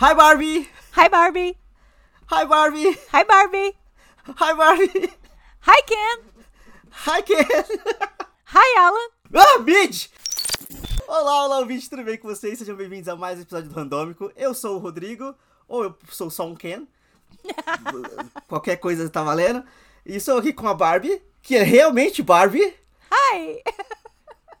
[0.00, 0.66] Hi Barbie!
[0.92, 1.58] Hi Barbie!
[2.28, 2.96] Hi Barbie!
[3.12, 3.72] Hi Barbie!
[4.34, 5.12] Hi Barbie!
[5.60, 6.18] Hi Ken!
[6.90, 7.64] Hi Ken!
[8.44, 9.10] Hi Alan!
[9.34, 10.08] Ah, Midge!
[11.06, 12.58] Olá, olá, ouvinte, tudo bem com vocês?
[12.58, 14.32] Sejam bem-vindos a mais um episódio do Randômico.
[14.36, 15.34] Eu sou o Rodrigo,
[15.68, 16.86] ou eu sou só um Ken.
[18.48, 19.62] Qualquer coisa tá valendo.
[20.06, 22.74] E estou aqui com a Barbie, que é realmente Barbie.
[23.12, 23.62] Hi!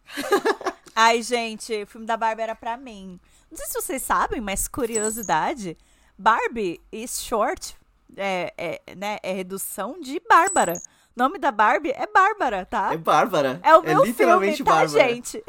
[0.94, 3.18] Ai, gente, o filme da Barbie era pra mim.
[3.50, 5.76] Não sei se vocês sabem, mas curiosidade:
[6.16, 7.76] Barbie is short,
[8.16, 10.80] é, é, né, é redução de Bárbara.
[11.16, 12.94] O nome da Barbie é Bárbara, tá?
[12.94, 13.60] É Bárbara.
[13.62, 15.08] É o meu literalmente filme, tá, Bárbara.
[15.08, 15.44] gente?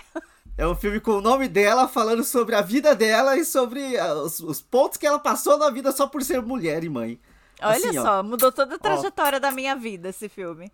[0.57, 4.15] É um filme com o nome dela, falando sobre a vida dela e sobre ah,
[4.15, 7.19] os, os pontos que ela passou na vida só por ser mulher e mãe.
[7.61, 8.01] Olha Assim, ó.
[8.01, 10.71] só, mudou toda a trajetória da minha vida esse filme.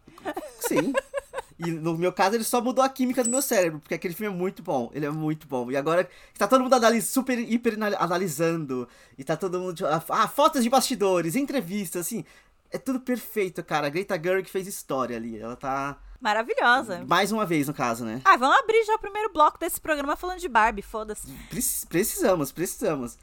[0.60, 0.94] Sim.
[1.60, 4.36] E no meu caso, ele só mudou a química do meu cérebro, porque aquele filme
[4.36, 4.92] é muito bom.
[4.94, 5.72] Ele é muito bom.
[5.72, 9.84] E agora tá todo mundo analis, super, hiper anal- analisando, e tá todo mundo.
[10.10, 12.24] Ah, fotos de bastidores, entrevistas, assim.
[12.70, 13.88] É tudo perfeito, cara.
[13.88, 15.40] A Greta Gerwig fez história ali.
[15.40, 15.98] Ela tá.
[16.20, 17.06] Maravilhosa.
[17.08, 18.22] Mais uma vez, no caso, né?
[18.26, 21.28] Ah, vamos abrir já o primeiro bloco desse programa falando de Barbie, foda-se.
[21.50, 23.18] Prec- Precisamos, precisamos.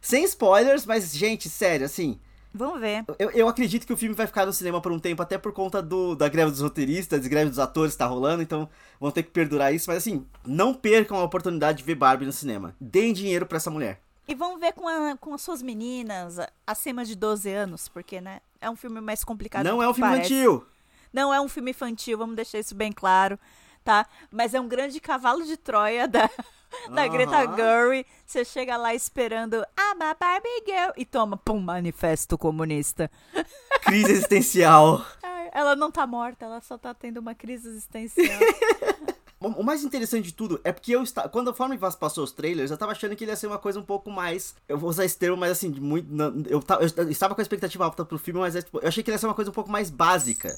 [0.00, 2.20] Sem spoilers, mas, gente, sério, assim.
[2.56, 3.04] Vamos ver.
[3.18, 5.52] Eu, eu acredito que o filme vai ficar no cinema por um tempo, até por
[5.52, 8.68] conta do, da greve dos roteiristas, da greve dos atores que tá rolando, então
[9.00, 9.88] vão ter que perdurar isso.
[9.90, 12.74] Mas assim, não percam a oportunidade de ver Barbie no cinema.
[12.80, 14.00] Deem dinheiro pra essa mulher.
[14.28, 18.40] E vamos ver com, a- com as suas meninas acima de 12 anos, porque, né?
[18.60, 19.64] É um filme mais complicado.
[19.64, 20.32] não é um filme parece.
[20.34, 20.66] infantil.
[21.12, 23.38] Não é um filme infantil, vamos deixar isso bem claro,
[23.86, 24.04] tá?
[24.32, 26.28] Mas é um grande cavalo de Troia da,
[26.92, 27.08] da Aham.
[27.12, 28.04] Greta Gerwig.
[28.26, 33.08] Você chega lá esperando, ah, uma Barbie Girl, e toma, pum, manifesto comunista.
[33.86, 35.06] Crise existencial.
[35.52, 38.40] Ela não tá morta, ela só tá tendo uma crise existencial.
[39.38, 41.28] O mais interessante de tudo é porque eu estava.
[41.28, 43.58] Quando a Forma Vaz passou os trailers, eu tava achando que ele ia ser uma
[43.58, 44.56] coisa um pouco mais.
[44.66, 46.08] Eu vou usar esse termo, mas assim, muito.
[46.10, 49.02] não- eu, eu estava com a expectativa alta pro filme, mas é, tipo, eu achei
[49.04, 50.56] que ele ia ser uma coisa um pouco mais básica.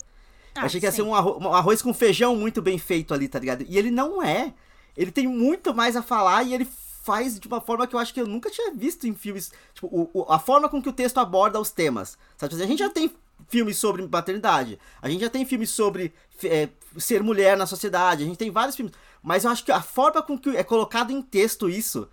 [0.60, 0.96] Ah, achei que ia sim.
[0.96, 3.64] ser um arroz, um arroz com feijão muito bem feito ali, tá ligado?
[3.68, 4.52] E ele não é.
[4.96, 6.66] Ele tem muito mais a falar e ele
[7.04, 9.50] faz de uma forma que eu acho que eu nunca tinha visto em filmes.
[9.72, 12.18] Tipo, o- o- a forma com que o texto aborda os temas.
[12.36, 12.54] Sabe?
[12.62, 13.10] A gente já tem
[13.48, 16.12] filmes sobre maternidade, a gente já tem filmes sobre
[16.44, 18.92] é, ser mulher na sociedade, a gente tem vários filmes.
[19.22, 22.08] Mas eu acho que a forma com que é colocado em texto isso,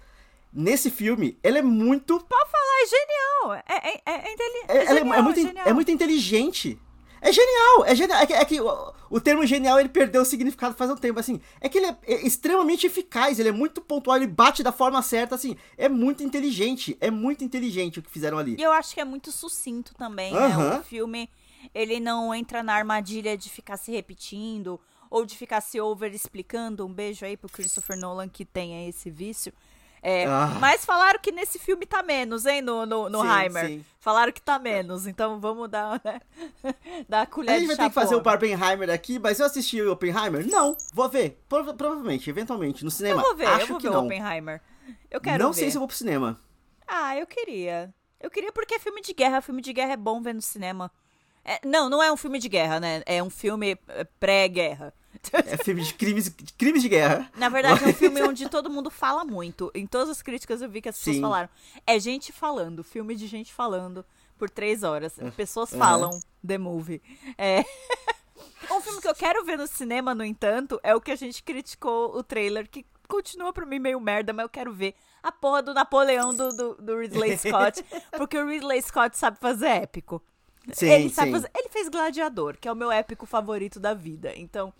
[0.54, 3.54] nesse filme, ele é muito Pode falar, é genial.
[3.54, 4.36] É, é, é, é,
[4.68, 5.68] é, é é- genial, é muito, genial.
[5.68, 6.80] é muito inteligente.
[7.22, 8.20] É genial, é genial.
[8.20, 11.20] É que, é que o, o termo genial ele perdeu o significado faz um tempo,
[11.20, 11.40] assim.
[11.60, 15.02] É que ele é, é extremamente eficaz, ele é muito pontual, ele bate da forma
[15.02, 15.56] certa, assim.
[15.78, 18.56] É muito inteligente, é muito inteligente o que fizeram ali.
[18.58, 20.78] E eu acho que é muito sucinto também, né?
[20.80, 21.30] O filme,
[21.74, 26.86] ele não entra na armadilha de ficar se repetindo ou de ficar se over explicando.
[26.86, 29.54] Um beijo aí pro Christopher Nolan que tem esse vício.
[30.08, 30.58] É, Ah.
[30.60, 33.66] Mas falaram que nesse filme tá menos, hein, no, no, no Sim, Heimer.
[33.66, 33.86] sim.
[34.00, 36.22] Falaram que tá menos, então vamos dar, né?
[37.10, 38.22] dar a colher A gente vai ter que fazer o.
[38.22, 40.46] Barbenheimer aqui, mas eu assisti o Oppenheimer?
[40.48, 41.44] Não, vou ver.
[41.50, 43.20] Prova- provavelmente, eventualmente, no Eu cinema.
[43.22, 44.06] vou ver, Acho eu vou que ver o não.
[44.06, 44.62] Oppenheimer.
[45.10, 45.60] Eu quero não ver.
[45.62, 46.40] sei se eu vou pro cinema.
[46.88, 47.92] Ah, eu queria.
[48.22, 49.42] Eu queria porque é filme de guerra.
[49.42, 50.92] Filme de guerra é bom ver no cinema.
[51.44, 53.02] É, não, não é um filme de guerra, né?
[53.08, 54.94] É um filme é, pré-guerra.
[55.34, 57.30] É filme de crimes, de crimes de guerra.
[57.36, 59.72] Na verdade, é um filme onde todo mundo fala muito.
[59.74, 61.22] Em todas as críticas eu vi que as pessoas Sim.
[61.22, 61.50] falaram.
[61.86, 64.06] É gente falando, filme de gente falando
[64.38, 65.14] por três horas.
[65.36, 65.80] Pessoas aham.
[65.80, 67.02] falam The Movie.
[67.38, 67.64] É.
[68.72, 71.44] Um filme que eu quero ver no cinema, no entanto, é o que a gente
[71.44, 74.96] criticou o trailer, que continua pra mim meio merda, mas eu quero ver.
[75.22, 77.84] A porra do Napoleão do, do, do Ridley Scott.
[78.18, 80.22] porque o Ridley Scott sabe fazer épico.
[80.74, 81.34] Sim, ele sabe sim.
[81.34, 81.52] fazer.
[81.56, 84.34] Ele fez Gladiador, que é o meu épico favorito da vida.
[84.36, 84.74] Então,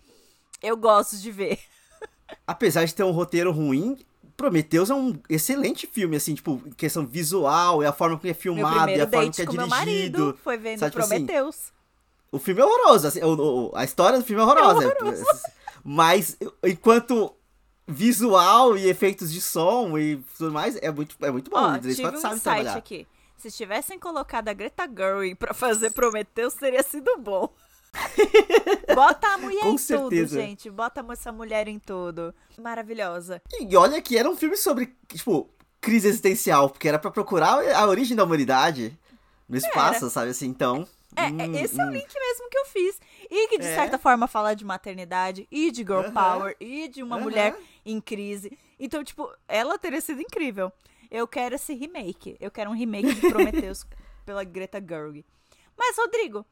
[0.62, 1.58] eu gosto de ver.
[2.46, 3.98] apesar de ter um roteiro ruim,
[4.36, 8.32] Prometheus é um excelente filme, assim, tipo, em questão visual, e a forma que é
[8.32, 9.68] Meu filmado, e primeiro a forma que é meu dirigido.
[9.76, 11.72] marido foi vendo sabe, tipo assim, Prometheus.
[12.30, 14.94] O filme é horroroso, assim, o- o- a história do filme é horrorosa.
[15.84, 17.32] Mas, enquanto
[17.86, 21.56] visual e efeitos de som e tudo mais, é muito, é muito bom.
[21.56, 22.76] Ó, tive um sabe trabalhar.
[22.76, 23.06] aqui.
[23.38, 27.48] Se tivessem colocado a Greta Gerwig pra fazer Prometheus, teria sido bom.
[28.94, 30.28] Bota a mulher em certeza.
[30.28, 30.70] tudo, gente.
[30.70, 32.34] Bota essa mulher em tudo.
[32.58, 33.42] Maravilhosa.
[33.60, 35.50] E olha que era um filme sobre, tipo,
[35.80, 38.98] crise existencial, porque era pra procurar a origem da humanidade
[39.48, 40.46] no espaço, sabe assim?
[40.46, 40.86] Então.
[41.14, 41.92] É, hum, é, esse é o hum.
[41.92, 43.00] link mesmo que eu fiz.
[43.30, 43.74] E que, de É.
[43.74, 48.56] certa forma, fala de maternidade e de girl power e de uma mulher em crise.
[48.78, 50.70] Então, tipo, ela teria sido incrível.
[51.10, 52.36] Eu quero esse remake.
[52.40, 53.86] Eu quero um remake de Prometheus
[54.26, 55.24] pela Greta Gerwig.
[55.76, 56.44] Mas, Rodrigo,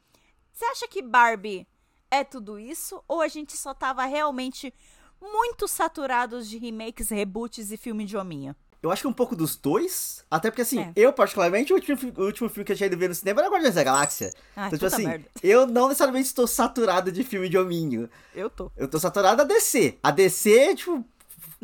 [0.54, 1.66] você acha que Barbie
[2.10, 3.02] é tudo isso?
[3.08, 4.72] Ou a gente só tava realmente
[5.20, 8.56] muito saturados de remakes, reboots e filme de hominha?
[8.82, 10.22] Eu acho que um pouco dos dois.
[10.30, 10.92] Até porque, assim, É.
[10.94, 13.50] eu, particularmente, o último, o último filme que eu tinha ido ver no cinema era
[13.50, 14.30] Guardiões da Galáxia.
[14.54, 15.24] Ai, então, tipo assim, merda.
[15.42, 18.10] eu não necessariamente estou saturado de filme de hominho.
[18.34, 18.70] Eu tô.
[18.76, 19.98] Eu tô saturado da DC.
[20.02, 21.02] A DC, tipo.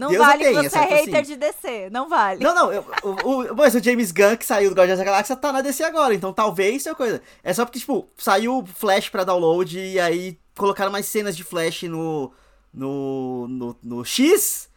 [0.01, 1.23] Não Deus vale que você é sabe, hater assim.
[1.33, 1.91] de DC.
[1.91, 2.43] Não vale.
[2.43, 5.37] Não, não, eu- o, o, mas o James Gunn que saiu do Guardiões da Galáxia
[5.37, 7.21] tá na DC agora, então talvez seja coisa.
[7.45, 11.83] É só porque, tipo, saiu Flash pra download e aí colocaram mais cenas de Flash
[11.83, 12.33] no.
[12.73, 13.47] no.
[13.47, 14.71] no, no X.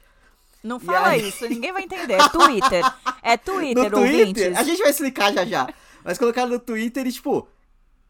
[0.62, 1.30] Não fala aí?
[1.30, 2.14] isso, ninguém vai entender.
[2.14, 2.94] É Twitter.
[3.22, 4.34] É Twitter, no ouvintes.
[4.44, 4.58] Twitter.
[4.60, 5.68] A gente vai explicar já já.
[6.04, 7.48] Mas colocaram no Twitter e, tipo,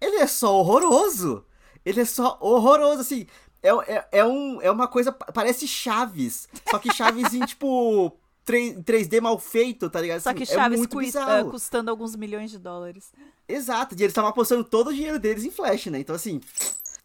[0.02, 1.46] ele é só horroroso.
[1.86, 3.28] Ele é só horroroso, assim.
[3.64, 5.12] É, é, é, um, é uma coisa.
[5.12, 6.48] Parece Chaves.
[6.70, 8.12] Só que Chaves em, tipo.
[8.46, 10.20] 3, 3D mal feito, tá ligado?
[10.20, 11.48] Só Assim, que é Chaves muito bizarro.
[11.48, 13.14] ah, custando alguns milhões de dólares.
[13.48, 16.00] Exato, e eles estavam apostando todo o dinheiro deles em Flash, né?
[16.00, 16.42] Então, assim,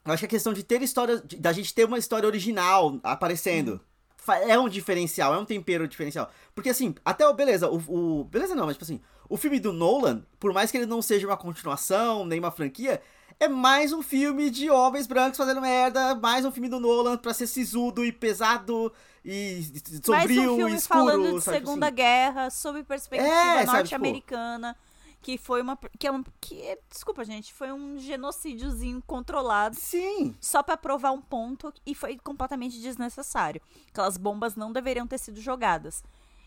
[0.05, 3.81] eu acho que a questão de ter história, da gente ter uma história original aparecendo,
[4.16, 6.28] fa- é um diferencial, é um tempero diferencial.
[6.56, 7.32] Porque, assim, até o.
[7.32, 7.76] Beleza, o.
[8.20, 11.00] o- beleza não, mas, tipo assim, o filme do Nolan, por mais que ele não
[11.00, 13.00] seja uma continuação, nem uma franquia.
[13.40, 17.32] É mais um filme de homens brancos fazendo merda, mais um filme do Nolan pra
[17.32, 18.93] ser sisudo e pesado
[19.25, 19.62] e
[20.02, 21.94] sombrio Mais um filme e escuro, falando de sabe, Segunda assim.
[21.94, 24.76] Guerra, sob perspectiva É, tipo- norte-americana.
[25.20, 25.76] Que foi uma.
[25.99, 27.52] Que é um, que, é- desculpa, gente.
[27.52, 29.75] Foi um genocídiozinho controlado.
[29.76, 33.61] Sim, Só pra provar um ponto e foi completamente desnecessário.
[33.90, 36.02] Aquelas bombas não deveriam ter sido jogadas.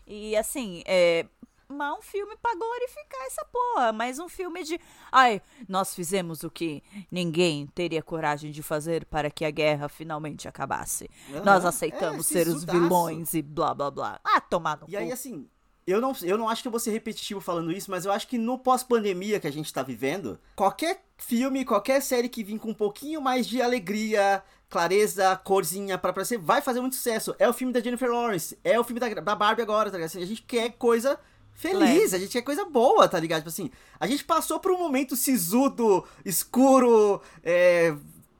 [0.06, 1.26] E assim, é.
[1.72, 3.92] Mas um filme pra glorificar essa porra.
[3.92, 4.80] Mas um filme de.
[5.10, 10.46] Ai, nós fizemos o que ninguém teria coragem de fazer para que a guerra finalmente
[10.46, 11.08] acabasse.
[11.44, 11.68] Nós Aham.
[11.68, 14.20] aceitamos É, ser os vilões e blá blá blá.
[14.22, 15.12] Ah, tomar no E aí, cu.
[15.12, 15.48] assim,
[15.86, 18.28] eu não, eu não acho que eu vou ser repetitivo falando isso, mas eu acho
[18.28, 22.70] que no pós-pandemia que a gente tá vivendo, qualquer filme, qualquer série que vir com
[22.70, 27.34] um pouquinho mais de alegria, clareza, corzinha pra aparecer, vai fazer muito sucesso.
[27.38, 30.08] É o filme da Jennifer Lawrence, é o filme da, da Barbie agora, tá ligado?
[30.08, 31.18] Assim, a gente quer coisa
[31.54, 32.16] feliz, Leve.
[32.16, 33.40] a gente quer coisa boa, tá ligado?
[33.40, 37.94] Tipo assim, a gente passou por um momento sisudo, escuro, é,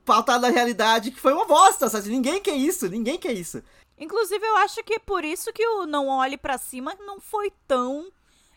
[0.05, 2.09] pautado na realidade, que foi uma bosta, sabe?
[2.09, 3.63] Ninguém quer isso, ninguém quer isso.
[3.99, 7.53] Inclusive, eu acho que é por isso que o Não Olhe Pra Cima não foi
[7.69, 8.11] tão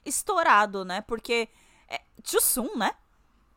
[0.03, 1.01] estourado, né?
[1.01, 1.47] Porque
[1.87, 2.91] é, Soon, né?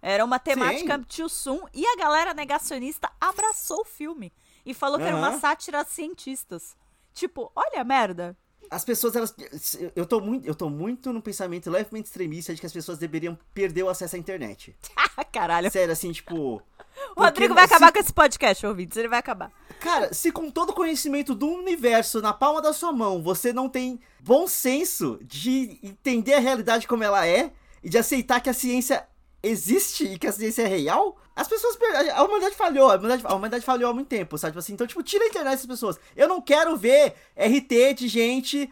[0.00, 0.98] Era uma temática.
[0.98, 4.32] Too Soon e a galera negacionista abraçou o filme
[4.64, 6.76] e falou que era uma sátira a cientistas.
[7.12, 8.36] Tipo, olha a merda.
[8.70, 9.34] As pessoas, elas.
[9.96, 13.38] Eu tô muito, eu tô muito no pensamento levemente extremista de que as pessoas deveriam
[13.54, 14.74] perder o acesso à internet.
[15.32, 15.70] Caralho.
[15.70, 16.62] Sério, assim, tipo.
[17.16, 18.96] O Rodrigo vai acabar se- com esse podcast, ouvintes.
[18.96, 19.52] Ele vai acabar.
[19.80, 23.68] Cara, se com todo o conhecimento do universo na palma da sua mão você não
[23.68, 27.52] tem bom senso de entender a realidade como ela é
[27.84, 29.06] e de aceitar que a ciência
[29.42, 31.78] existe e que a ciência é real, as pessoas.
[32.14, 34.52] A humanidade falhou, a humanidade, a humanidade falhou há muito tempo, sabe?
[34.52, 35.98] Tipo assim, então, tipo, tira a internet dessas pessoas.
[36.16, 38.70] Eu não quero ver RT de gente.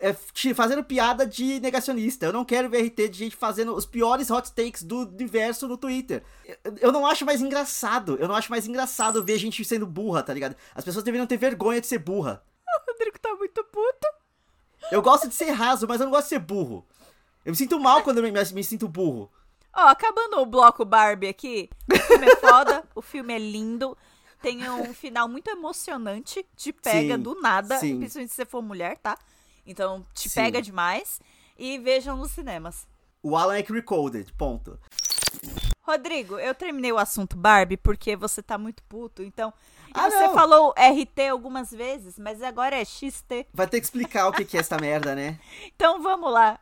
[0.00, 0.12] é,
[0.54, 2.26] fazendo piada de negacionista.
[2.26, 5.78] Eu não quero ver RT de gente fazendo os piores hot takes do universo no
[5.78, 6.24] Twitter.
[6.80, 8.16] Eu, não acho mais engraçado.
[8.18, 10.56] Eu não acho mais engraçado ver gente sendo burra, tá ligado?
[10.74, 12.42] As pessoas deveriam ter vergonha de ser burra.
[12.66, 14.08] O Rodrigo tá muito puto.
[14.90, 16.84] Eu gosto de ser raso, mas eu não gosto de ser burro.
[17.44, 19.30] Eu me sinto mal quando eu me, me sinto burro.
[19.74, 23.96] Ó, acabando o bloco Barbie aqui, o filme é foda, o filme é lindo,
[24.40, 27.98] tem um final muito emocionante, te pega Sim, do nada, sim.
[27.98, 29.16] principalmente se você for mulher, tá?
[29.66, 30.40] Então, te Sim.
[30.40, 31.20] pega demais.
[31.58, 32.86] E vejam nos cinemas.
[33.22, 34.78] O Alan é recoded, ponto.
[35.82, 39.52] Rodrigo, eu terminei o assunto Barbie porque você tá muito puto, então.
[39.92, 40.34] Ah, você não.
[40.34, 43.46] falou RT algumas vezes, mas agora é XT.
[43.52, 45.38] Vai ter que explicar o que que é essa merda, né?
[45.74, 46.60] Então vamos lá.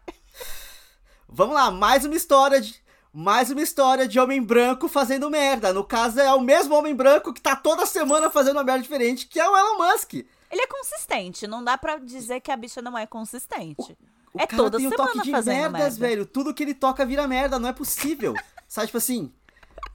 [1.28, 2.80] Vamos lá, mais uma história de.
[3.18, 5.72] Mais uma história de homem branco fazendo merda.
[5.72, 9.26] No caso, é o mesmo homem branco que tá toda semana fazendo uma merda diferente,
[9.26, 10.12] que é o Elon Musk.
[10.12, 13.96] Ele é consistente, não dá pra dizer que a bicha não é consistente.
[14.34, 15.98] O é cara toda tem um semana toque de fazendo merdas, merda.
[15.98, 16.26] velho.
[16.26, 18.34] Tudo que ele toca vira merda, não é possível.
[18.68, 19.32] Sabe, tipo assim.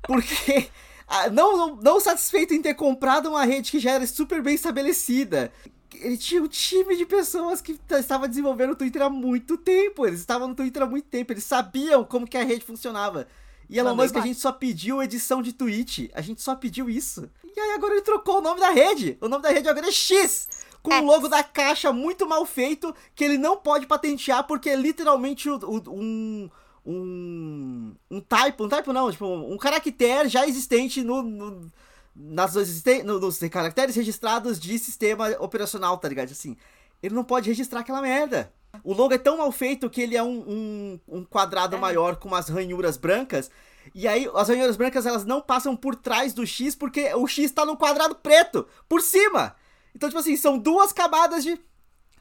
[0.01, 0.72] Porque.
[1.12, 4.56] Ah, Não, não, não satisfeito em ter comprado uma rede que já era super bem
[4.56, 5.51] estabelecida.
[5.94, 10.08] Ele tinha um time de pessoas que estava desenvolvendo o Twitter há muito tempo.
[10.08, 11.34] Eles estavam no Twitter há muito tempo.
[11.34, 13.27] Eles sabiam como que a rede funcionava.
[13.70, 16.10] E Elon Musk, a gente só pediu edição de tweet.
[16.13, 17.30] A gente só pediu isso.
[17.44, 19.18] E aí agora ele trocou o nome da rede.
[19.20, 20.48] O nome da rede agora é X.
[20.82, 21.06] Com o X.
[21.06, 26.50] logo da caixa muito mal feito, que ele não pode patentear, porque é literalmente um.
[26.86, 27.94] Um.
[28.10, 31.22] Um typo, um typo não, tipo, um caractere já existente no.
[31.24, 31.72] no
[32.14, 36.30] nas existen- no- nos caracteres registrados de sistema operacional, tá ligado?
[36.32, 36.58] Assim,
[37.02, 38.52] ele não pode registrar aquela merda.
[38.84, 41.80] O logo é tão mal feito que ele é um, um, um quadrado É.
[41.80, 43.50] maior com umas ranhuras brancas.
[43.96, 47.50] E aí, as ranhuras brancas elas não passam por trás do X porque o X
[47.52, 49.56] tá no quadrado preto, por cima.
[49.96, 51.60] Então, tipo assim, são duas camadas de.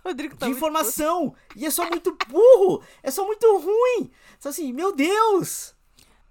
[0.04, 1.34] Rodrigo tá de informação.
[1.54, 2.82] E é só muito burro.
[3.02, 4.10] É só muito ruim.
[4.38, 5.74] Só assim, meu Deus.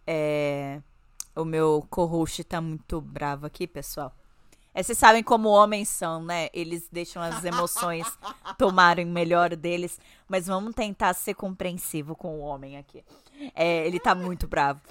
[0.06, 0.82] É.
[1.36, 4.14] O meu co-host tá muito bravo aqui, pessoal.
[4.74, 6.50] É, vocês sabem como homens são, né?
[6.54, 8.06] Eles deixam as emoções
[8.58, 10.00] tomarem o melhor deles.
[10.28, 13.04] Mas vamos tentar ser compreensivo com o homem aqui.
[13.56, 14.82] É, ele tá muito bravo.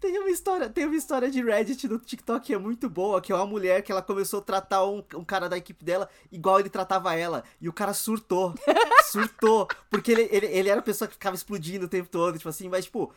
[0.00, 3.30] Tem uma história, tem uma história de Reddit no TikTok que é muito boa, que
[3.30, 6.58] é uma mulher que ela começou a tratar um, um cara da equipe dela igual
[6.58, 7.44] ele tratava ela.
[7.60, 8.54] E o cara surtou.
[9.12, 9.68] surtou.
[9.90, 12.68] Porque ele, ele, ele era a pessoa que ficava explodindo o tempo todo, tipo assim,
[12.68, 13.12] mas, tipo,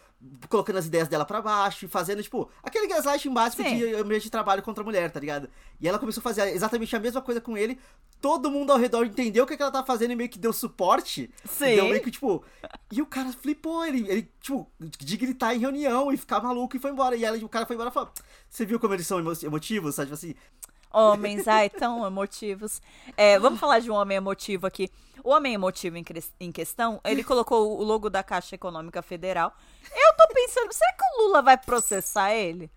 [0.50, 3.78] colocando as ideias dela pra baixo e fazendo, tipo, aquele gaslighting básico Sim.
[3.78, 5.50] de ambiente de trabalho contra a mulher, tá ligado?
[5.80, 7.80] E ela começou a fazer exatamente a mesma coisa com ele.
[8.20, 10.54] Todo mundo ao redor entendeu o que, que ela tava fazendo e meio que deu
[10.54, 11.30] suporte.
[11.46, 11.76] Sim.
[11.76, 12.44] Deu meio que, tipo.
[12.92, 16.80] E o cara flipou, ele, ele, tipo, de gritar em reunião e ficar maluco e
[16.80, 17.16] foi embora.
[17.16, 18.12] E ela, o cara foi embora e falou:
[18.50, 19.96] Você viu como eles são emo- emotivos?
[19.96, 20.36] Sabe, tipo assim.
[20.92, 22.80] Homens, ai, tão emotivos.
[23.18, 24.92] É, vamos falar de um homem emotivo aqui.
[25.24, 26.06] O homem emotivo em,
[26.40, 29.52] em questão, ele colocou o logo da Caixa Econômica Federal.
[29.84, 32.70] Eu tô pensando, será que o Lula vai processar ele?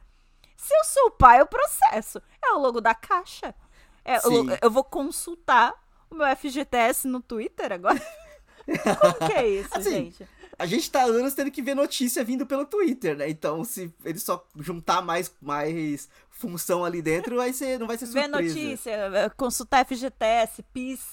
[0.57, 2.23] Se eu sou o pai, eu processo.
[2.43, 3.55] É o logo da Caixa.
[4.03, 5.75] É, logo- eu vou consultar
[6.09, 8.01] o meu FGTS no Twitter agora.
[9.01, 10.29] Como que é isso, Assim, gente?
[10.59, 13.29] A gente tá há anos tendo que ver notícia vindo pelo Twitter, né?
[13.29, 18.07] Então, se ele só juntar mais, mais função ali dentro, vai ser, não vai ser
[18.07, 18.55] Ver surpresa.
[18.55, 21.07] notícia, é, consultar FGTS, PIS.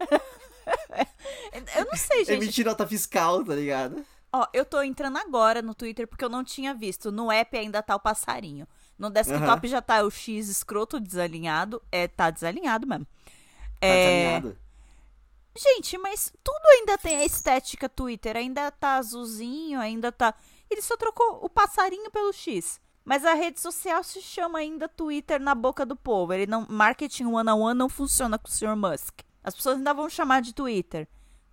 [1.76, 2.42] eu não sei, gente.
[2.42, 4.04] Emitir nota fiscal, tá ligado?
[4.32, 7.12] Ó, eu tô entrando agora no Twitter porque eu não tinha visto.
[7.12, 8.66] No app ainda tá o passarinho.
[8.98, 11.82] No desktop já tá o X escroto desalinhado.
[11.92, 13.06] É, tá desalinhado mesmo.
[13.06, 14.06] Tá É,
[14.38, 14.58] desalinhado.
[15.56, 18.36] Gente, mas tudo ainda tem a estética Twitter.
[18.36, 20.34] Ainda tá azulzinho, ainda tá.
[20.70, 22.80] Ele só trocou o passarinho pelo X.
[23.04, 26.32] Mas a rede social se chama ainda Twitter na boca do povo.
[26.32, 28.76] Ele não, marketing one on one não funciona com o Sr.
[28.76, 29.20] Musk.
[29.44, 31.08] As pessoas ainda vão chamar de Twitter.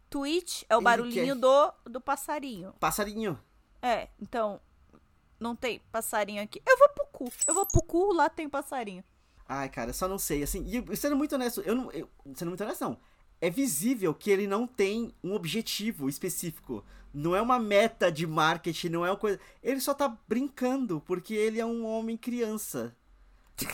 [0.10, 2.74] Tweet é o barulhinho do, do passarinho.
[2.80, 3.40] Passarinho.
[3.82, 4.60] É, então.
[5.40, 6.62] Não tem passarinho aqui.
[6.66, 7.32] Eu vou pro cu.
[7.48, 9.04] Eu vou pro cu, lá tem passarinho.
[9.48, 10.42] Ai, cara, só não sei.
[10.42, 11.92] Assim, e sendo muito honesto, eu não.
[11.92, 12.98] Eu, sendo muito honesto, não.
[13.44, 16.82] É visível que ele não tem um objetivo específico.
[17.14, 19.38] Não é uma meta de marketing, não é uma coisa.
[19.62, 22.96] Ele só tá brincando, porque ele é um homem criança.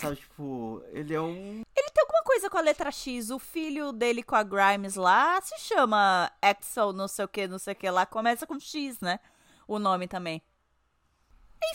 [0.01, 1.61] Sabe, tipo, ele é um.
[1.75, 3.29] Ele tem alguma coisa com a letra X.
[3.29, 7.59] O filho dele com a Grimes lá se chama Axel, não sei o que, não
[7.59, 8.07] sei o que lá.
[8.07, 9.19] Começa com X, né?
[9.67, 10.41] O nome também.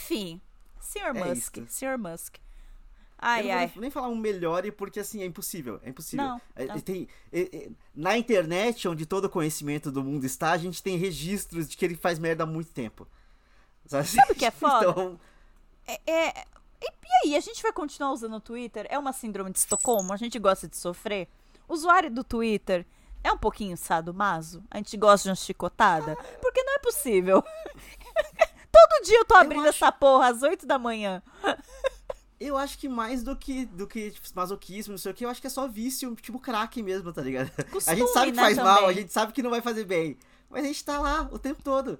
[0.01, 0.41] Enfim.
[0.81, 0.99] Sr.
[0.99, 1.59] É Musk.
[1.59, 1.67] isso.
[1.69, 1.97] Sr.
[1.97, 2.44] Musk.
[3.19, 5.81] Eu Ai, não vou nem- falar um melhore, porque assim, é impossível.
[5.83, 6.25] É impossível.
[6.27, 6.81] Não, É, não.
[6.81, 10.97] Tem, é, é, na internet, onde todo o conhecimento do mundo está, a gente tem
[10.99, 13.07] registros de que ele faz merda há muito tempo.
[13.87, 14.91] Sabe, Sabe o que é foda?
[14.91, 15.21] Então,
[15.87, 16.45] É, é-
[16.83, 18.87] E, aí, a gente vai continuar usando o Twitter?
[18.91, 20.13] É uma síndrome de Estocolmo?
[20.13, 21.29] A gente gosta de sofrer?
[21.67, 22.85] O usuário do Twitter
[23.23, 24.63] é um pouquinho sadomaso?
[24.71, 26.15] A gente gosta de uma chicotada?
[26.43, 27.43] Porque não é possível.
[28.73, 31.23] Todo dia eu tô abrindo acho- essa porra às 8 da manhã.
[32.45, 35.31] Eu acho que mais do que, do que tipo, masoquismo, não sei o que, eu
[35.31, 37.51] acho que é só vício, tipo crack mesmo, tá ligado?
[37.71, 40.19] Costume, a gente sabe que faz mal, a gente sabe que não vai fazer bem.
[40.51, 41.99] Mas a gente tá lá o tempo todo.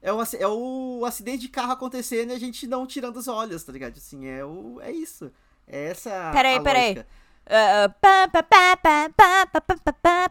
[0.00, 3.62] É o, é o acidente de carro acontecendo e a gente não tirando os olhos,
[3.62, 3.96] tá ligado?
[3.96, 5.30] Assim, é, o, é isso.
[5.66, 6.30] É essa.
[6.32, 7.04] Peraí, a peraí.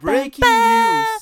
[0.02, 1.21] Breaking news!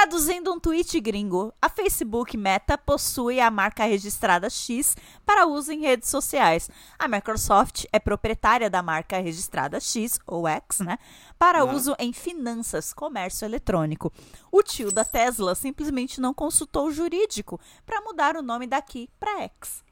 [0.00, 5.80] Traduzindo um tweet gringo, a Facebook Meta possui a marca registrada X para uso em
[5.80, 6.70] redes sociais.
[6.98, 10.98] A Microsoft é proprietária da marca registrada X, ou X, né?
[11.38, 14.10] Para uso em finanças, comércio eletrônico.
[14.50, 19.42] O tio da Tesla simplesmente não consultou o jurídico para mudar o nome daqui para
[19.42, 19.84] X.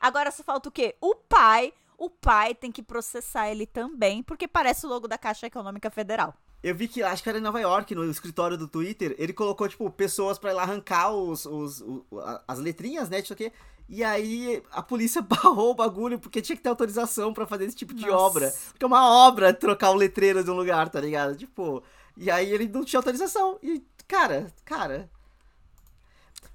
[0.00, 0.96] Agora só falta o quê?
[0.98, 1.74] O pai.
[1.98, 6.34] O pai tem que processar ele também, porque parece o logo da Caixa Econômica Federal.
[6.62, 9.66] Eu vi que, acho que era em Nova York, no escritório do Twitter, ele colocou,
[9.68, 13.50] tipo, pessoas pra ir lá arrancar os, os, o- a- as letrinhas, né, isso aqui.
[13.88, 17.76] E aí a polícia barrou o bagulho porque tinha que ter autorização pra fazer esse
[17.76, 18.16] tipo de Nossa.
[18.16, 18.54] obra.
[18.68, 21.34] Porque é uma obra trocar o letreiro de um lugar, tá ligado?
[21.34, 21.82] Tipo,
[22.16, 23.58] e aí ele não tinha autorização.
[23.62, 25.10] E, cara, cara.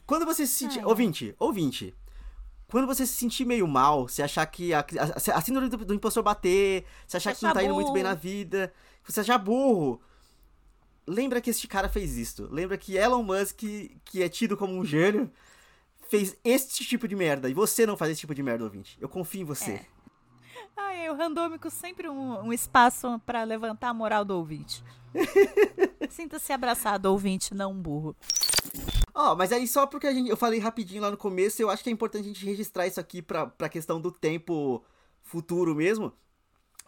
[0.05, 0.79] Quando você se sentir.
[0.79, 0.85] Ai.
[0.85, 1.93] Ouvinte, ouvinte.
[2.67, 5.93] Quando você se sentir meio mal, se achar que a, a, a síndrome do, do
[5.93, 8.74] impostor bater, se achar que não tá indo muito bem na vida,
[9.12, 10.01] você achar burro.
[11.07, 12.47] Lembra que este cara fez isto.
[12.51, 13.59] Lembra que Elon Musk,
[14.03, 15.31] que é tido como um gênio,
[16.09, 17.50] fez este tipo de merda.
[17.50, 18.97] E você não faz esse tipo de merda, ouvinte.
[19.00, 19.71] Eu confio em você.
[19.71, 19.85] É.
[20.75, 24.83] Ai, o randômico sempre um, um espaço pra levantar a moral do ouvinte.
[26.09, 28.15] Sinta-se abraçado, ouvinte, não burro.
[29.13, 31.83] Ó, mas aí só porque a gente, eu falei rapidinho lá no começo, eu acho
[31.83, 34.83] que é importante a gente registrar isso aqui pra, pra questão do tempo
[35.24, 36.12] futuro mesmo.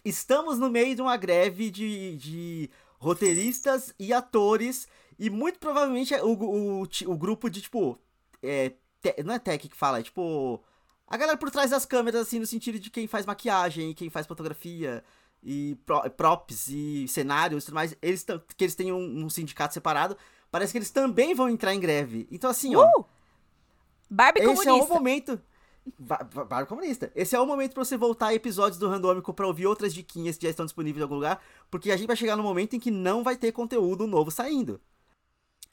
[0.07, 4.87] Estamos no meio de uma greve de, de roteiristas e atores.
[5.19, 7.99] E muito provavelmente o, o, o grupo de, tipo.
[8.41, 10.63] É, te, não é tech que fala, é tipo.
[11.07, 14.27] A galera por trás das câmeras, assim, no sentido de quem faz maquiagem, quem faz
[14.27, 15.03] fotografia,
[15.43, 17.95] e pro, props, e cenários e tudo mais.
[18.01, 20.17] Eles, que eles têm um, um, sindicato separado.
[20.51, 22.27] Parece que eles também vão entrar em greve.
[22.31, 22.79] Então, assim, uh!
[22.79, 23.03] ó.
[24.09, 24.71] Barbie esse comunista.
[24.71, 25.41] é o momento.
[25.98, 27.12] Barbie comunista.
[27.15, 30.38] Esse é o momento pra você voltar a episódios do Randômico pra ouvir outras diquinhas
[30.38, 31.41] que já estão disponíveis em algum lugar.
[31.70, 34.79] Porque a gente vai chegar no momento em que não vai ter conteúdo novo saindo.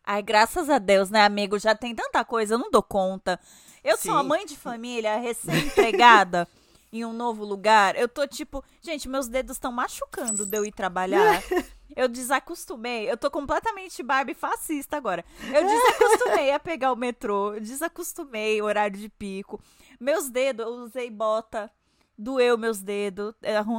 [0.05, 1.59] Ai, graças a Deus, né, amigo?
[1.59, 3.41] Já tem tanta coisa, eu não dou conta.
[3.83, 4.09] Eu Sim.
[4.09, 6.47] sou uma mãe de família, recém-empregada
[6.93, 7.97] em um novo lugar.
[7.97, 11.43] Eu tô tipo, gente, meus dedos estão machucando de eu ir trabalhar.
[11.97, 13.09] Eu desacostumei.
[13.09, 15.25] Eu tô completamente Barbie fascista agora.
[15.53, 17.59] Eu desacostumei a pegar o metrô.
[17.61, 19.61] Desacostumei o horário de pico.
[20.01, 21.71] Meus dedos, eu usei bota.
[22.17, 23.35] Doeu meus dedos.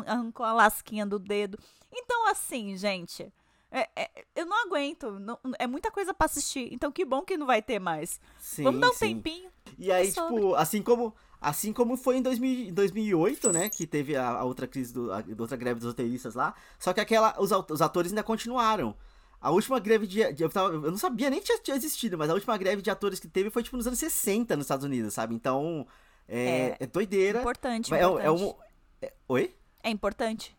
[0.05, 1.57] Arrancou a lasquinha do dedo.
[1.91, 3.31] Então, assim, gente.
[3.72, 5.19] É, é, eu não aguento.
[5.19, 6.69] Não, é muita coisa pra assistir.
[6.74, 8.19] Então, que bom que não vai ter mais.
[8.39, 9.15] Sim, Vamos dar um sim.
[9.15, 9.50] tempinho.
[9.77, 10.36] E aí, É sobre.
[10.36, 13.69] tipo, assim como, assim como foi em 2000 em 2008, né?
[13.69, 16.53] Que teve a, a outra crise, do, a, outra greve dos roteiristas lá.
[16.79, 18.95] Só que aquela, os, os atores ainda continuaram.
[19.41, 20.34] A última greve de.
[20.34, 22.81] de- eu, tava- eu não sabia nem que tinha, tinha existido, mas a última greve
[22.81, 25.34] de atores que teve foi, tipo, nos anos 60 nos Estados Unidos, sabe?
[25.36, 25.86] Então.
[26.27, 26.77] É, É.
[26.82, 27.39] é doideira.
[27.41, 28.25] Importante, É, um- importante.
[28.25, 28.53] é um.
[29.01, 29.55] é- oi?
[29.84, 30.58] É importante.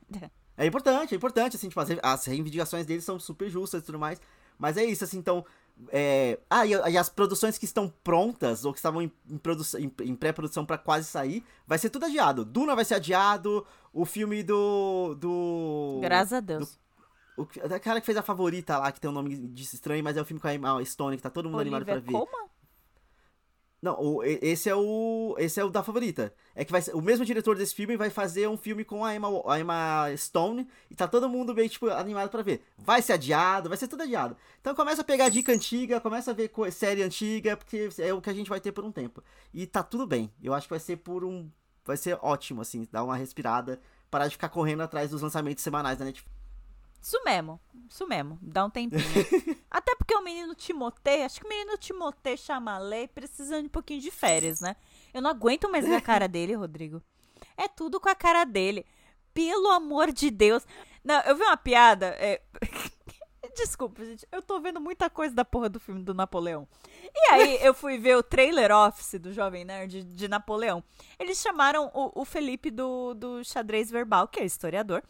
[0.56, 3.98] É importante, é importante, assim, tipo, as, as reivindicações deles são super justas e tudo
[3.98, 4.20] mais.
[4.58, 5.44] Mas é isso, assim, então.
[5.90, 6.38] É...
[6.48, 9.38] Ah, e, e as produções que estão prontas, ou que estavam em, em,
[9.84, 12.44] em- em pré-produção pra quase sair, vai ser tudo adiado.
[12.46, 15.14] Duna vai ser adiado, o filme do.
[15.16, 15.98] do.
[16.00, 16.78] Graças a Deus.
[17.36, 20.02] O, que- da cara que fez a favorita lá, que tem um nome disso estranho,
[20.02, 22.10] mas é o filme com a Emma Stone, que tá todo mundo animado pra ver.
[22.12, 22.48] Colman?
[23.86, 25.36] Não, o- esse é o.
[25.38, 26.34] Esse é o da favorita.
[26.56, 29.28] É que vai o mesmo diretor desse filme vai fazer um filme com a Emma,
[29.46, 32.64] a Emma Stone e tá todo mundo meio, tipo, animado pra ver.
[32.76, 34.36] Vai ser adiado, vai ser tudo adiado.
[34.60, 38.28] Então começa a pegar dica antiga, começa a ver série antiga, porque é o que
[38.28, 39.22] a gente vai ter por um tempo.
[39.54, 40.32] E tá tudo bem.
[40.42, 41.48] Eu acho que vai ser por um.
[41.84, 45.96] Vai ser ótimo, assim, dar uma respirada, parar de ficar correndo atrás dos lançamentos semanais
[45.96, 46.35] da Netflix.
[47.00, 47.60] Isso mesmo.
[47.88, 48.38] Isso mesmo.
[48.42, 49.00] Dá um tempinho.
[49.70, 54.00] Até porque o menino Timotei, acho que o menino Timotei Chamalé precisa de um pouquinho
[54.00, 54.74] de férias, né?
[55.14, 57.00] Eu não aguento mais ver a cara dele, Rodrigo.
[57.56, 58.84] É tudo com a cara dele.
[59.32, 60.66] Pelo amor de Deus.
[61.04, 62.06] Não, eu vi uma piada.
[62.18, 62.42] é,
[63.56, 64.26] Desculpa, gente.
[64.30, 66.68] Eu tô vendo muita coisa da porra do filme do Napoleão.
[67.14, 70.82] E aí, eu fui ver o trailer office do Jovem Nerd de Napoleão.
[71.18, 75.02] Eles chamaram o, o Felipe do, do xadrez verbal, que é historiador,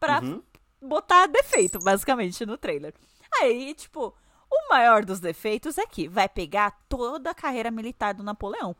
[0.00, 0.42] pra Uhum.
[0.86, 2.94] Botar defeito, basicamente, no trailer.
[3.40, 4.14] Aí, tipo,
[4.50, 8.76] o maior dos defeitos é que vai pegar toda a carreira militar do Napoleão.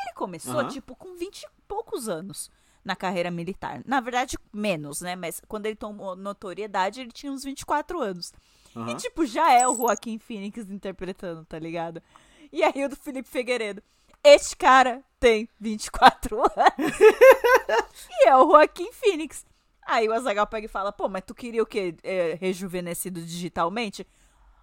[0.00, 0.68] Ele começou, Aham.
[0.68, 2.50] tipo, com 20 e poucos anos
[2.84, 3.82] na carreira militar.
[3.84, 5.16] Na verdade, menos, né?
[5.16, 8.32] Mas quando ele tomou notoriedade, ele tinha uns 24 anos.
[8.74, 8.96] E, Aham.
[8.96, 12.00] tipo, já é o Joaquim Phoenix interpretando, tá ligado?
[12.52, 13.82] E aí o do Felipe Figueiredo.
[14.22, 16.98] Este cara tem 24 anos.
[18.10, 19.44] e é o Joaquim Phoenix.
[19.86, 21.94] Aí o Azagal pega e fala, pô, mas tu queria o quê?
[22.02, 24.06] É, rejuvenescido digitalmente?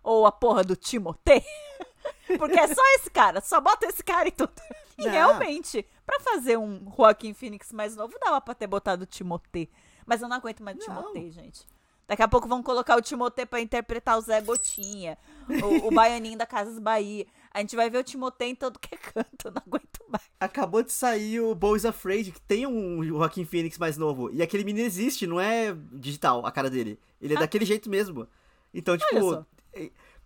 [0.03, 1.43] Ou a porra do Timotei?
[2.38, 4.51] Porque é só esse cara, só bota esse cara e tudo.
[4.97, 5.12] E Não.
[5.12, 9.69] realmente, pra fazer um Joaquim Phoenix mais novo, dava pra ter botado o Timotei.
[10.05, 10.86] Mas eu não aguento mais o Não.
[10.97, 11.65] Timotei, gente.
[12.08, 15.18] Daqui a pouco vão colocar o Timotei pra interpretar o Zé Gotinha,
[15.50, 17.26] o, o Baianinho da Casas Bahia.
[17.54, 20.24] A gente vai ver o Timotei em todo que é canto, não aguento mais.
[20.39, 24.30] Acabou de sair o Boys Afraid, que tem um Joaquim Phoenix mais novo.
[24.34, 27.00] E aquele menino existe, não é digital a cara dele.
[27.22, 28.28] Ele é daquele jeito mesmo.
[28.74, 29.46] Então, tipo.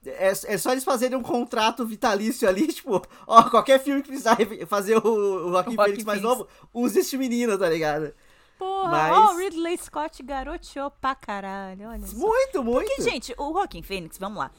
[0.05, 4.35] É, é só eles fazerem um contrato vitalício ali, tipo, ó, qualquer filme que precisar
[4.35, 6.39] re- fazer o, o Joaquim Phoenix mais Phoenix.
[6.39, 8.13] novo, use este menino, tá ligado?
[8.57, 12.15] Porra, Mas- ó, o Ridley Scott garoteou pra caralho, olha só.
[12.17, 12.87] Muito, muito.
[12.87, 14.51] Porque, gente, o Joaquim Phoenix, vamos lá.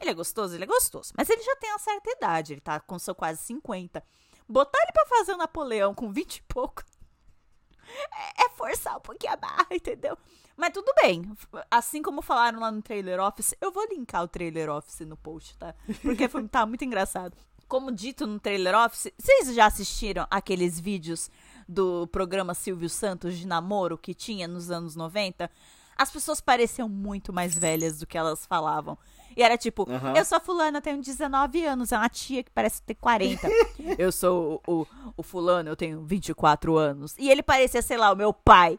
[0.00, 1.12] Ele é gostoso, ele é gostoso.
[1.16, 4.04] Mas ele já tem uma certa idade, ele tá com seu quase 50.
[4.48, 6.82] Botar ele pra fazer o Napoleão com 20 e pouco
[8.36, 10.16] é, é forçar um pouquinho a barra, entendeu?
[10.56, 11.22] Mas tudo bem.
[11.70, 15.56] Assim como falaram lá no Trailer Office, eu vou linkar o Trailer Office no post,
[15.58, 15.74] tá?
[16.02, 17.36] Porque foi, tá muito engraçado.
[17.68, 21.30] Como dito no Trailer Office, vocês já assistiram aqueles vídeos
[21.68, 25.50] do programa Silvio Santos de namoro que tinha nos anos 90?
[25.96, 28.98] As pessoas pareciam muito mais velhas do que elas falavam.
[29.36, 30.14] E era tipo, Aham.
[30.16, 33.48] eu sou fulana, eu tenho 19 anos, é uma tia que parece ter 40.
[33.98, 34.86] eu sou o, o,
[35.18, 37.14] o fulano, eu tenho 24 anos.
[37.18, 38.78] E ele parecia, sei lá, o meu pai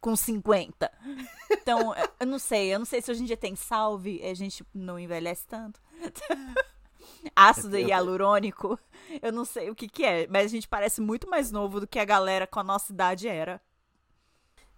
[0.00, 0.92] com 50.
[1.50, 4.64] Então, eu não sei, eu não sei se hoje em dia tem salve, a gente
[4.72, 5.80] não envelhece tanto.
[7.34, 8.78] Ácido hialurônico,
[9.22, 11.86] eu não sei o que que é, mas a gente parece muito mais novo do
[11.86, 13.60] que a galera com a nossa idade era.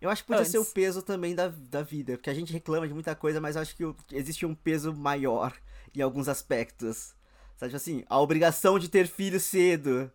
[0.01, 0.53] Eu acho que podia Antes.
[0.53, 3.57] ser o peso também da, da vida, porque a gente reclama de muita coisa, mas
[3.57, 5.53] eu acho que existe um peso maior
[5.95, 7.15] em alguns aspectos.
[7.57, 10.11] Sabe, tipo assim, a obrigação de ter filho cedo.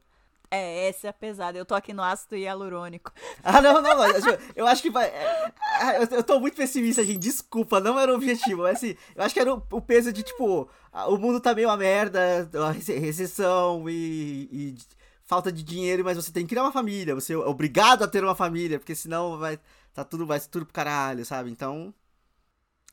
[0.56, 1.58] É, essa é a pesada.
[1.58, 3.12] Eu tô aqui no ácido hialurônico.
[3.44, 5.08] Ah, não, não, mas eu- eu acho que vai.
[5.08, 7.18] é, ah, eu, tô muito pessimista, gente.
[7.20, 8.62] Desculpa, não era o objetivo.
[8.64, 10.70] Mas assim, eu acho que era o, peso de, tipo,
[11.08, 14.78] o mundo tá meio uma merda, a rece- recessão e, e
[15.26, 17.16] falta de dinheiro, mas você tem que criar uma família.
[17.16, 19.60] Você é obrigado a ter uma família, porque senão vai.
[19.94, 21.50] Tá tudo, vai tudo pro caralho, sabe?
[21.52, 21.94] Então.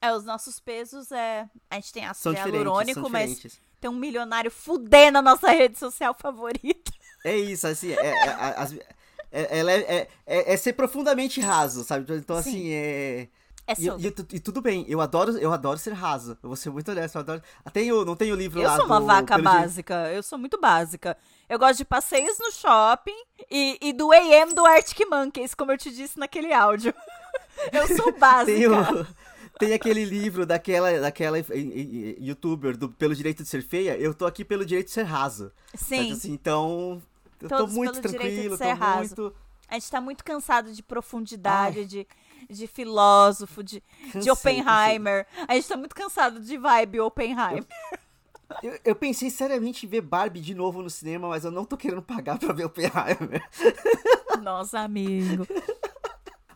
[0.01, 1.49] É, os nossos pesos é.
[1.69, 6.91] A gente tem ácido hialurônico, mas tem um milionário fudendo a nossa rede social favorita.
[7.25, 8.73] É isso, assim, é, é, as-
[9.33, 12.13] é- ela é, é, é- é ser profundamente raso, sabe?
[12.17, 12.51] Então, Sim.
[12.51, 13.29] assim, é.
[13.67, 16.33] É E, e e tudo bem, eu adoro, eu adoro ser raso.
[16.43, 17.43] Eu vou ser muito honesto, eu adoro.
[17.73, 20.37] Tem o, não tem o livro Eu lá sou uma do- vaca básica, eu sou
[20.39, 21.17] muito básica.
[21.49, 23.15] Eu gosto de passeios no shopping
[23.49, 26.93] e, e do AM do Arctic Monkeys, como eu te disse naquele áudio.
[27.73, 28.57] Eu sou básica.
[28.57, 29.07] Tem, o-
[29.59, 31.37] tem aquele livro daquela, daquela
[32.19, 33.97] youtuber do Pelo Direito de Ser Feia.
[33.99, 35.53] Eu tô aqui pelo direito de ser raso.
[35.75, 37.03] Sim, assim, então.
[37.41, 38.99] Eu tô muito de tranquilo, tô raso.
[38.99, 39.37] muito.
[39.69, 42.07] a gente tá muito cansado de profundidade, de,
[42.49, 45.27] de filósofo, de, de Cansei, Oppenheimer.
[45.49, 47.65] A gente tá muito cansado de vibe Oppenheimer.
[48.65, 51.77] Eu, eu pensei seriamente em ver Barbie de novo no cinema, mas eu não tô
[51.77, 53.49] querendo pagar pra ver Oppenheimer.
[54.43, 55.47] Nossa, amigo.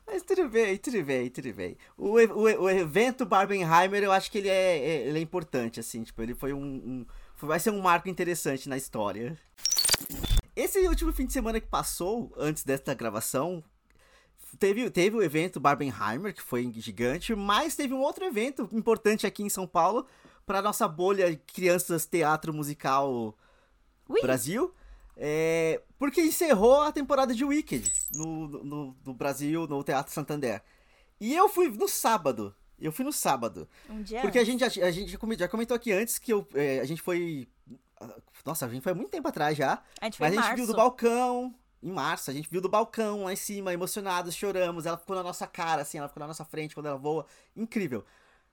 [0.06, 1.76] Mas tudo bem, tudo bem, tudo bem.
[1.96, 6.02] O, o, o evento Barbenheimer, eu acho que ele é, é- ele é importante, assim,
[6.02, 7.06] tipo, ele foi um, um-
[7.40, 9.36] vai ser um marco interessante na história.
[10.56, 13.62] Esse último fim de semana que passou, antes desta gravação,
[14.58, 19.42] teve, teve o evento Barbenheimer, que foi gigante, mas teve um outro evento importante aqui
[19.42, 20.06] em São Paulo,
[20.46, 23.36] para nossa bolha Crianças Teatro Musical
[24.08, 24.72] Ui, Brasil,
[25.16, 30.62] é, porque encerrou a temporada de Wicked no, no, no Brasil, no Teatro Santander.
[31.20, 32.54] E eu fui no sábado.
[32.78, 33.68] Eu fui no sábado.
[33.88, 34.20] um dia.
[34.20, 37.00] Porque a gente, já, a gente já comentou aqui antes que eu, é, a gente
[37.00, 37.48] foi.
[38.44, 39.82] Nossa, a gente foi muito tempo atrás já.
[40.00, 40.56] a gente foi Mas a gente março.
[40.56, 41.54] viu do balcão.
[41.82, 44.86] Em março, a gente viu do balcão lá em cima, emocionados, choramos.
[44.86, 47.26] Ela ficou na nossa cara, assim, ela ficou na nossa frente quando ela voa.
[47.54, 48.04] Incrível.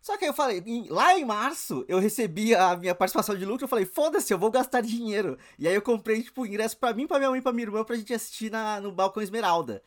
[0.01, 3.45] Só que aí eu falei, em- lá em março, eu recebi a minha participação de
[3.45, 5.37] lucro, eu falei, foda-se, eu vou gastar dinheiro.
[5.59, 7.83] E aí eu comprei, tipo, ingresso pra mim, pra minha mãe e pra minha irmã,
[7.85, 9.81] pra gente assistir na, no Balcão Esmeralda.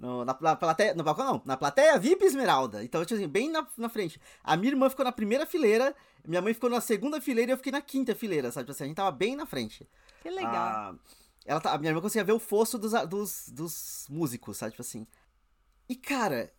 [0.00, 2.82] No, na, na plateia, no balcão não, na plateia VIP Esmeralda.
[2.82, 4.18] Então, tipo assim, bem na, na frente.
[4.42, 5.94] A minha irmã ficou na primeira fileira,
[6.26, 8.64] minha mãe ficou na segunda fileira e eu fiquei na quinta fileira, sabe?
[8.64, 9.86] Tipo assim, a gente tava bem na frente.
[10.22, 10.54] Que legal.
[10.54, 10.94] Ah,
[11.44, 14.70] ela tá, a minha irmã conseguia ver o fosso dos, dos, dos músicos, sabe?
[14.70, 15.06] Tipo assim.
[15.86, 16.50] E, cara,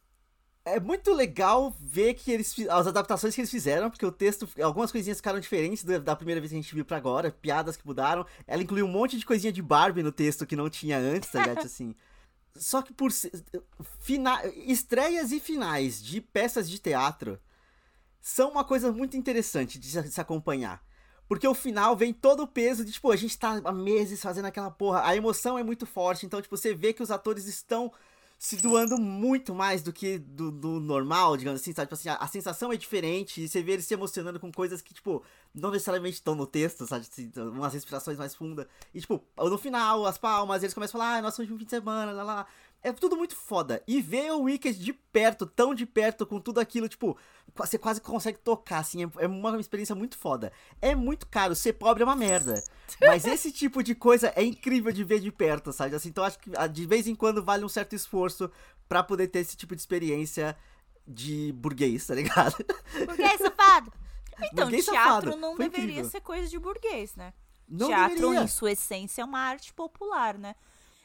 [0.64, 4.92] é muito legal ver que eles as adaptações que eles fizeram, porque o texto, algumas
[4.92, 7.88] coisinhas ficaram diferentes da, da primeira vez que a gente viu pra agora, piadas que
[7.88, 8.24] mudaram.
[8.46, 11.40] Ela incluiu um monte de coisinha de Barbie no texto que não tinha antes, tá
[11.40, 11.56] ligado?
[11.56, 11.96] Tipo assim.
[12.56, 13.12] Só que por
[14.00, 17.40] fina, estreias e finais de peças de teatro
[18.20, 20.84] são uma coisa muito interessante de se, de se acompanhar.
[21.28, 24.46] Porque o final vem todo o peso de, tipo, a gente tá há meses fazendo
[24.46, 25.06] aquela porra.
[25.06, 27.92] A emoção é muito forte, então, tipo, você vê que os atores estão
[28.42, 31.86] se doando muito mais do que do, do normal, digamos assim, sabe?
[31.86, 34.82] Tipo assim, a, a sensação é diferente e você vê eles se emocionando com coisas
[34.82, 35.24] que, tipo,
[35.54, 37.06] não necessariamente estão no texto, sabe?
[37.08, 38.66] Assim, umas respirações mais fundas.
[38.96, 41.70] E, tipo, no final, as palmas, eles começam a falar, ah, nosso último fim de
[41.70, 42.48] semana, lá, lá.
[42.84, 43.84] É tudo muito foda.
[43.88, 47.16] E ver o Wicked de perto, tão de perto, com tudo aquilo, tipo,
[47.54, 50.52] você quase consegue tocar, assim, é, é uma experiência muito foda.
[50.82, 52.64] É muito caro, ser pobre é uma merda.
[53.00, 55.96] Mas esse tipo de coisa é incrível de ver de perto, sabe?
[55.96, 58.50] Assim, então acho que ah, de vez em quando vale um certo esforço
[58.90, 60.58] pra poder ter esse tipo de experiência
[61.08, 62.56] de burguês, tá ligado?
[63.06, 63.94] Burguês safado.
[64.44, 65.38] Então, Burguês teatro safado.
[65.38, 66.10] não Foi deveria incrível.
[66.10, 67.32] ser coisa de burguês, né?
[67.70, 68.42] Não teatro, deveria.
[68.42, 70.56] em sua essência, é uma arte popular, né?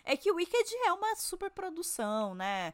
[0.06, 2.72] É que o Wicked é uma superprodução, né?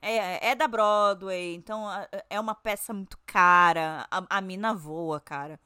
[0.00, 1.84] É, é da Broadway, então
[2.28, 4.06] é uma peça muito cara.
[4.10, 5.60] A, a mina voa, cara.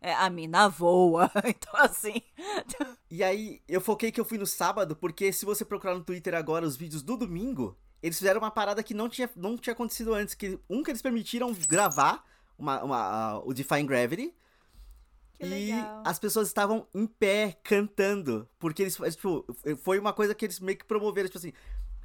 [0.00, 1.30] É, a mina voa.
[1.44, 2.22] Então, assim.
[3.10, 6.34] E aí, eu foquei que eu fui no sábado, porque se você procurar no Twitter
[6.34, 10.14] agora os vídeos do domingo, eles fizeram uma parada que não tinha, não tinha acontecido
[10.14, 10.34] antes.
[10.34, 12.24] Que, um, que eles permitiram gravar
[12.58, 14.34] uma, uma, a- o Defying Gravity.
[15.40, 16.02] Que e legal.
[16.04, 18.46] as pessoas estavam em pé cantando.
[18.58, 19.44] Porque eles, tipo,
[19.82, 21.52] foi uma coisa que eles meio que promoveram, tipo assim.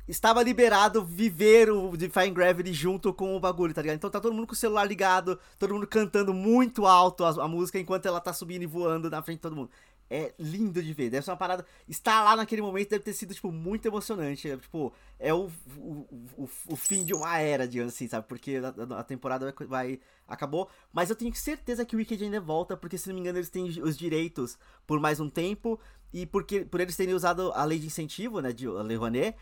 [0.08, 3.98] Estava liberado viver o Defying Gravity junto com o bagulho, tá ligado?
[3.98, 7.48] Então tá todo mundo com o celular ligado, todo mundo cantando muito alto a, a
[7.48, 9.71] música enquanto ela tá subindo e voando na frente de todo mundo.
[10.10, 11.10] É lindo de ver.
[11.10, 11.65] Deve ser uma parada.
[11.88, 14.50] Estar lá naquele momento deve ter sido, tipo, muito emocionante.
[14.50, 18.28] É, tipo, é o, o, o, o fim de uma era, digamos assim, sabe?
[18.28, 20.70] Porque a, a temporada vai, Acabou.
[20.91, 23.50] Mas eu tenho certeza que o Wicked ainda volta, porque se não me engano, eles
[23.50, 25.80] têm os direitos por mais um tempo.
[26.12, 28.52] E porque por eles terem usado a lei de incentivo, né?
[28.52, 29.38] De a Lei Rouanet,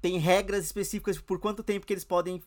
[0.00, 2.42] tem regras específicas por quanto tempo que eles podem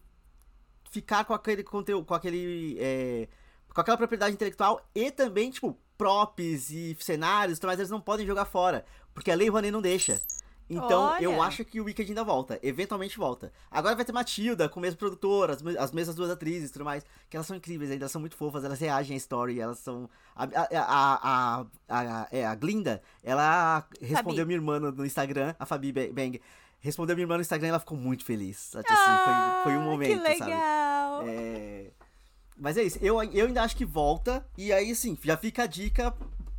[0.92, 2.78] ficar com aquele conteúdo, com aquele.
[2.80, 3.28] É,
[3.74, 8.46] com aquela propriedade intelectual e também, tipo, props e cenários, mas eles não podem jogar
[8.46, 10.20] fora, porque a Lei Rouanet não deixa.
[10.72, 11.24] Então, Olha.
[11.24, 12.60] eu acho que o Wicked ainda volta.
[12.62, 13.52] Eventualmente volta.
[13.72, 16.86] Agora vai ter Matilda, com o mesmo produtor, as, as mesmas duas atrizes e tudo
[16.86, 17.04] mais.
[17.28, 20.08] Que elas são incríveis ainda, elas são muito fofas, elas reagem à story, elas são.
[20.36, 25.92] A, a, a, a, é, a Glinda, ela respondeu minha irmã no, Instagram, a Fabi
[25.92, 26.40] Ba- Bang.
[26.80, 28.58] Respondeu minha irmã no Instagram e ela ficou muito feliz.
[28.72, 30.52] Sabe, assim, foi, foi um Ah, momento, Que sabe?
[30.52, 31.24] legal.
[31.26, 31.88] É,
[32.60, 35.68] Mas é isso, eu, eu ainda acho que volta, e aí assim, já fica a
[35.68, 36.14] dica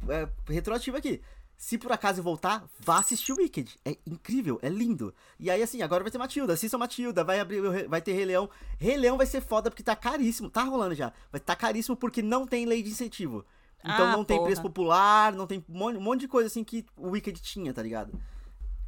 [0.09, 1.21] é, retroativa aqui.
[1.59, 3.79] Se por acaso voltar, vá assistir o Wicked.
[3.85, 5.15] É incrível, é lindo.
[5.39, 6.55] E aí, assim, agora vai ter Matilda.
[6.55, 8.49] Assistam Matilda, vai abrir, vai ter Rei Leão.
[8.79, 10.49] Rei Leão vai ser foda porque tá caríssimo.
[10.49, 11.13] Tá rolando já.
[11.31, 13.45] Vai tá caríssimo porque não tem lei de incentivo.
[13.81, 14.47] Então Ah, não tem porra.
[14.47, 18.19] preço popular, não tem um monte de coisa assim que o Wicked tinha, tá ligado?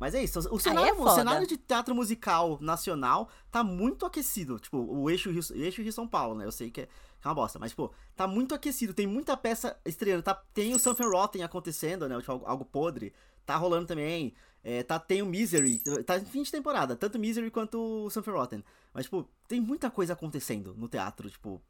[0.03, 1.15] Mas é isso, o cenário, é o foda.
[1.15, 4.59] cenário de teatro musical nacional tá muito aquecido.
[4.59, 6.45] Tipo, o eixo Rio, eixo Rio São Paulo, né?
[6.45, 6.89] Eu sei que é,
[7.25, 8.93] é uma bosta, mas, pô, tá muito aquecido.
[8.93, 10.25] Tem muita peça estreando.
[10.25, 12.19] Tá, tem o Something Rotten acontecendo, né?
[12.19, 13.13] Tipo, algo, algo podre.
[13.47, 14.35] Tá rolando também.
[14.65, 15.79] É, tá, tem o Misery.
[16.05, 16.97] Tá em fim de temporada.
[16.97, 18.65] Tanto Misery quanto o Something Rotten.
[18.93, 21.63] Mas, tipo, tem muita coisa acontecendo no teatro, tipo.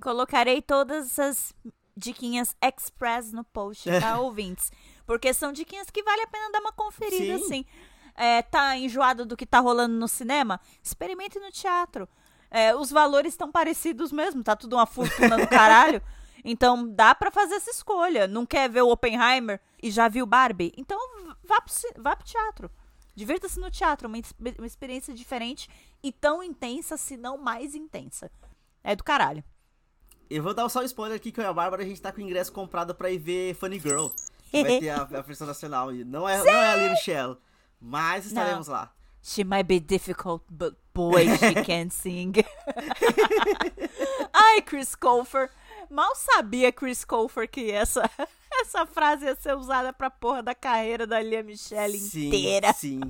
[0.00, 1.54] Colocarei todas as
[1.94, 4.72] diquinhas express no post, tá, ouvintes?
[5.10, 7.44] Porque são diquinhas que vale a pena dar uma conferida, Sim.
[7.44, 7.64] assim.
[8.14, 10.60] É, tá enjoado do que tá rolando no cinema?
[10.80, 12.08] Experimente no teatro.
[12.48, 16.00] É, os valores estão parecidos mesmo, tá tudo uma fortuna do caralho.
[16.42, 18.26] Então dá pra fazer essa escolha.
[18.26, 20.72] Não quer ver o Oppenheimer e já viu Barbie?
[20.74, 20.98] Então
[21.44, 22.70] vá pro, vá pro teatro.
[23.14, 24.16] Divirta-se no teatro, uma,
[24.56, 25.68] uma experiência diferente
[26.02, 28.30] e tão intensa, se não mais intensa.
[28.82, 29.44] É do caralho.
[30.30, 32.10] Eu vou dar só um spoiler aqui que eu e a Bárbara a gente tá
[32.10, 34.06] com o ingresso comprado pra ir ver Funny Girl.
[34.52, 35.90] Vai ter a, a versão nacional.
[35.92, 37.36] Não é, não é a Lia Michelle.
[37.80, 38.92] Mas estaremos lá.
[39.22, 42.32] She might be difficult, but boy, she can sing.
[44.32, 45.50] Ai, Chris Colfer.
[45.90, 48.08] Mal sabia Chris Colfer que essa,
[48.62, 52.72] essa frase ia ser usada pra porra da carreira da Lia Michelle Sim, inteira.
[52.72, 53.00] sim.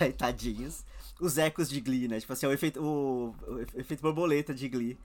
[0.00, 0.84] Ai, tadinhos.
[1.20, 2.20] Os ecos de Glee, né?
[2.20, 4.98] Tipo assim, o efeito, o, o efeito borboleta de Glee.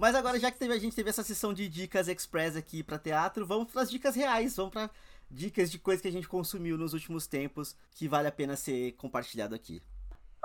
[0.00, 2.98] Mas agora, já que teve- a gente teve essa sessão de dicas express aqui pra
[2.98, 4.54] teatro, vamos pras dicas reais.
[4.56, 4.90] Vamos pra
[5.30, 8.92] dicas de coisas que a gente consumiu nos últimos tempos que vale a pena ser
[8.92, 9.82] compartilhado aqui.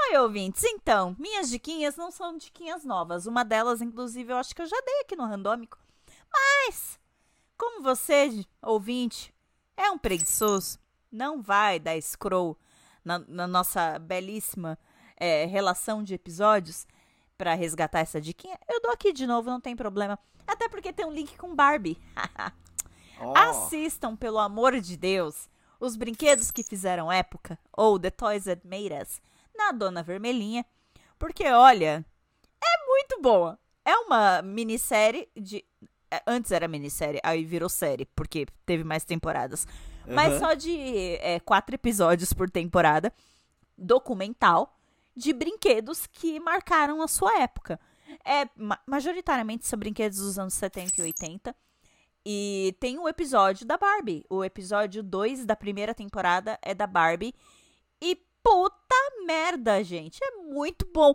[0.09, 0.63] Oi, ouvintes.
[0.63, 3.25] Então, minhas diquinhas não são diquinhas novas.
[3.25, 5.77] Uma delas, inclusive, eu acho que eu já dei aqui no Randômico.
[6.31, 6.99] Mas,
[7.57, 9.33] como você, ouvinte,
[9.77, 10.79] é um preguiçoso,
[11.11, 12.57] não vai dar scroll
[13.05, 14.77] na, na nossa belíssima
[15.15, 16.87] é, relação de episódios
[17.43, 20.17] pra resgatar essa diquinha, eu dou aqui de novo, não tem problema.
[20.47, 21.97] Até porque tem um link com Barbie.
[23.19, 28.65] Ó, Assistam, pelo amor de Deus, os brinquedos que fizeram época, ou The Toys That
[28.65, 29.21] Made Us,
[29.53, 30.65] na Dona Vermelhinha,
[31.19, 32.05] porque olha,
[32.63, 33.59] é muito boa.
[33.83, 35.65] É uma minissérie de.
[36.09, 39.67] é, Antes era minissérie, aí virou série, porque teve mais temporadas.
[40.07, 40.39] Mas Aham.
[40.39, 43.11] só de é, quatro episódios por temporada,
[43.77, 44.72] documental,
[45.15, 47.79] de brinquedos que marcaram a sua época.
[48.25, 51.55] É, ma- majoritariamente são brinquedos dos anos 70 e 80.
[52.25, 54.25] E tem um episódio da Barbie.
[54.29, 57.33] O episódio 2 da primeira temporada é da Barbie.
[58.01, 58.95] E puta
[59.25, 60.19] merda, gente.
[60.23, 61.13] É muito bom.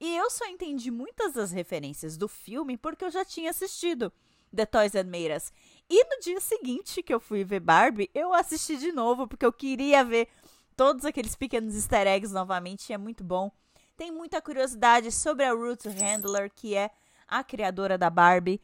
[0.00, 4.12] E eu só entendi muitas das referências do filme porque eu já tinha assistido
[4.54, 5.52] The Toys Made Us.
[5.88, 9.52] E no dia seguinte que eu fui ver Barbie, eu assisti de novo porque eu
[9.52, 10.28] queria ver
[10.76, 12.92] todos aqueles pequenos easter eggs novamente.
[12.92, 13.50] É muito bom.
[13.96, 16.90] Tem muita curiosidade sobre a Ruth Handler, que é
[17.26, 18.60] a criadora da Barbie.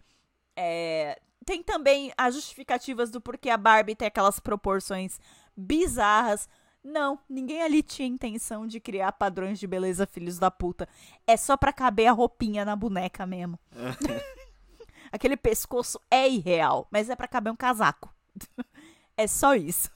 [0.54, 5.18] É, tem também as justificativas do porquê a Barbie tem aquelas proporções
[5.56, 6.48] bizarras.
[6.84, 10.88] Não, ninguém ali tinha intenção de criar padrões de beleza filhos da puta.
[11.26, 13.58] É só pra caber a roupinha na boneca mesmo.
[15.10, 18.12] Aquele pescoço é irreal, mas é pra caber um casaco.
[19.16, 19.90] é só isso.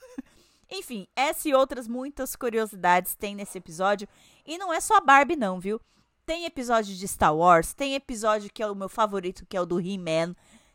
[0.71, 4.09] Enfim, essa e outras muitas curiosidades tem nesse episódio.
[4.45, 5.81] E não é só a Barbie, não, viu?
[6.25, 9.67] Tem episódio de Star Wars, tem episódio que é o meu favorito, que é o
[9.67, 10.35] do He-Man.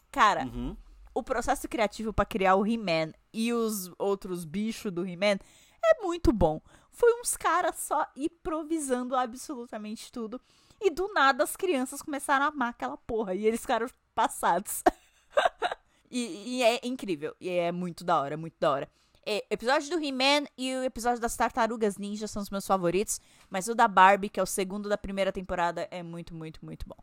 [0.10, 0.78] Cara, Uhum.
[1.14, 5.38] o processo criativo pra criar o He-Man e os outros bichos do He-Man
[5.84, 6.62] é muito bom.
[6.90, 10.40] Foi uns caras só improvisando absolutamente tudo.
[10.80, 13.36] E do nada as crianças começaram a amar aquela porra.
[13.36, 14.84] E eles ficaram passados.
[16.10, 17.36] e, e é incrível.
[17.40, 18.90] E é muito da hora, muito da hora.
[19.26, 23.22] É, o episódio do He-Man e o episódio das Tartarugas Ninja são os meus favoritos.
[23.50, 26.88] Mas o da Barbie, que é o segundo da primeira temporada, é muito, muito, muito
[26.88, 26.98] bom.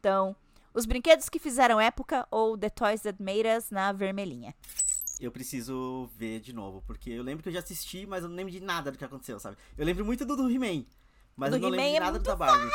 [0.00, 0.34] Então,
[0.72, 4.54] os brinquedos que fizeram época ou The Toys That Made Us na vermelhinha.
[5.20, 8.36] Eu preciso ver de novo, porque eu lembro que eu já assisti, mas eu não
[8.36, 9.56] lembro de nada do que aconteceu, sabe?
[9.76, 10.84] Eu lembro muito do, do He-Man,
[11.36, 12.70] mas Do eu não lembro de é nada muito da Barbie.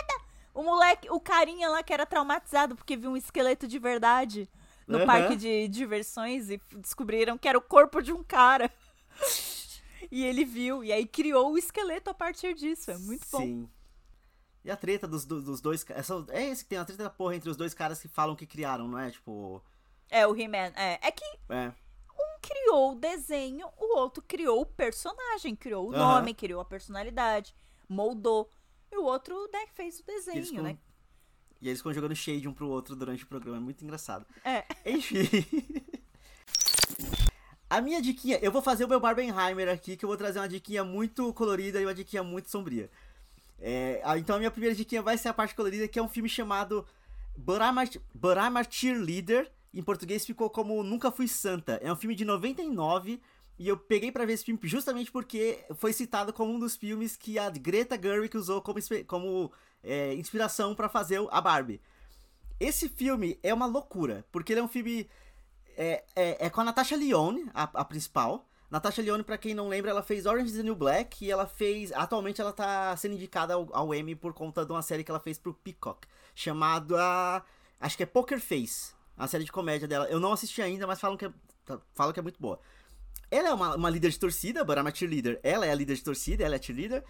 [0.53, 4.47] O moleque, o carinha lá que era traumatizado porque viu um esqueleto de verdade
[4.88, 5.06] no Aham.
[5.06, 8.69] parque de diversões e descobriram que era o corpo de um cara.
[10.15, 12.91] E ele viu, e aí criou o esqueleto a partir disso.
[12.91, 13.39] É muito bom.
[13.39, 13.69] Sim.
[14.65, 15.86] E a treta dos, do- dos dois.
[15.89, 18.36] essa- É esse que tem a treta da porra entre os dois caras que falam
[18.36, 19.12] que criaram, não é?
[19.12, 19.62] Tipo.
[20.10, 20.71] É, o He-Man.
[20.76, 20.99] É.
[21.08, 21.67] é que É.
[22.13, 27.54] um criou o desenho, o outro criou o personagem, criou o nome, criou a personalidade,
[27.89, 28.49] moldou.
[28.91, 30.78] E o outro, né, fez o desenho, né?
[31.60, 33.58] E eles ficam jogando shade um pro outro durante o programa.
[33.58, 34.26] É muito engraçado.
[34.45, 34.63] É.
[34.86, 35.23] Enfim.
[37.73, 40.47] A minha diquinha, eu vou fazer o meu Barbenheimer aqui, que eu vou trazer uma
[40.47, 42.88] diquinha muito colorida e uma diquinha muito sombria.
[43.59, 46.29] É, então a minha primeira diquinha vai ser a parte colorida, que é um filme
[46.29, 46.86] chamado
[47.36, 49.51] But I'm a, But I'm a Cheerleader.
[49.73, 51.79] Em português ficou como Nunca Fui Santa.
[51.81, 53.19] É um filme de 99
[53.57, 57.15] e eu peguei pra ver esse filme justamente porque foi citado como um dos filmes
[57.15, 59.51] que a Greta Gerwig usou como, como
[59.83, 61.81] é, inspiração pra fazer a Barbie.
[62.59, 65.09] Esse filme é uma loucura, porque ele é um filme.
[65.75, 68.47] É, é, é com a Natasha Lyonne, a, a principal.
[68.69, 71.45] Natasha Lyonne, pra quem não lembra, ela fez Orange is the New Black e ela
[71.45, 71.91] fez.
[71.91, 75.19] Atualmente ela tá sendo indicada ao, ao Emmy por conta de uma série que ela
[75.19, 77.43] fez pro Peacock, chamada.
[77.79, 80.07] Acho que é Poker Face, a série de comédia dela.
[80.07, 81.31] Eu não assisti ainda, mas falam que é,
[81.93, 82.59] falam que é muito boa.
[83.29, 85.39] Ela é uma, uma líder de torcida, but I'm a cheerleader.
[85.43, 87.03] Ela é a líder de torcida, ela é a cheerleader.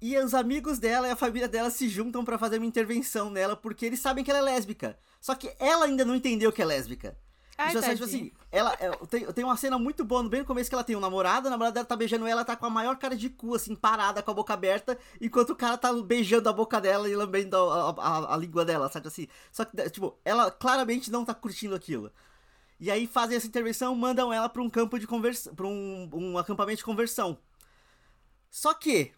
[0.00, 3.56] E os amigos dela e a família dela se juntam pra fazer uma intervenção nela
[3.56, 4.98] porque eles sabem que ela é lésbica.
[5.20, 7.16] Só que ela ainda não entendeu que é lésbica.
[7.56, 10.40] Ai, Isso é, tipo assim, ela é, tem, tem uma cena muito boa no bem
[10.40, 12.56] no começo que ela tem um namorado, a namorada dela tá beijando ela, ela tá
[12.56, 15.78] com a maior cara de cu, assim, parada, com a boca aberta, enquanto o cara
[15.78, 17.94] tá beijando a boca dela e lambendo a, a-
[18.30, 19.28] a- a língua dela, sabe assim?
[19.52, 22.10] Só que, tipo, ela claramente não tá curtindo aquilo.
[22.80, 26.38] E aí fazem essa intervenção, mandam ela pra um campo de conversão, pra um, um
[26.38, 27.38] acampamento de conversão.
[28.50, 29.12] Só que,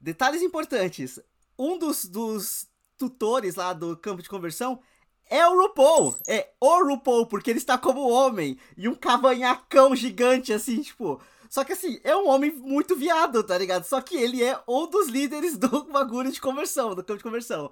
[0.00, 1.20] detalhes importantes,
[1.58, 4.80] um dos, dos tutores lá do campo de conversão
[5.28, 6.16] é o RuPaul.
[6.26, 8.58] É o RuPaul, porque ele está como homem.
[8.76, 11.20] E um cavanhacão gigante, assim, tipo.
[11.48, 13.84] Só que assim, é um homem muito viado, tá ligado?
[13.84, 17.70] Só que ele é um dos líderes do bagulho de conversão, do campo de conversão.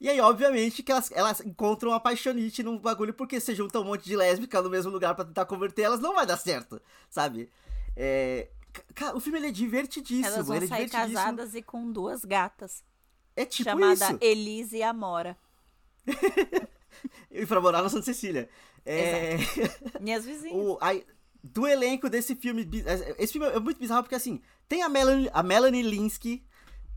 [0.00, 3.84] E aí, obviamente, que elas, elas encontram uma paixonite num bagulho, porque se junta um
[3.84, 7.50] monte de lésbica no mesmo lugar pra tentar converter elas, não vai dar certo, sabe?
[7.96, 8.48] É.
[9.14, 10.26] o filme é divertidíssimo.
[10.26, 12.82] Elas vão é sair casadas e com duas gatas.
[13.36, 14.18] É tipo chamada isso.
[14.20, 15.36] Elise e Amora.
[17.30, 18.48] E pra morar na Santa Cecília.
[18.84, 19.36] É.
[20.00, 20.56] Minhas vizinhas.
[20.56, 21.04] o, aí,
[21.42, 22.64] do elenco desse filme.
[22.64, 22.84] bi-
[23.18, 26.42] Esse filme é muito bizarro porque assim, tem a Melanie, a Melanie Linsky,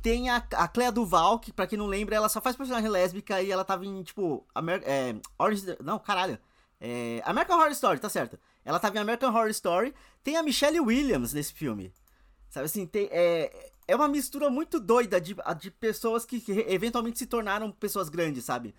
[0.02, 3.42] tem a, a Clea Duval, que pra quem não lembra, ela só faz personagem lésbica
[3.42, 5.78] e ela tava em, tipo, Amer é, Orange.
[5.84, 6.38] Não, caralho.
[6.82, 8.38] É, American Horror Story, tá certo.
[8.66, 9.94] Ela tava em American Horror Story.
[10.24, 11.94] Tem a Michelle Williams nesse filme.
[12.50, 17.18] Sabe assim, tem, é, é uma mistura muito doida de, de pessoas que, que eventualmente
[17.20, 18.76] se tornaram pessoas grandes, sabe?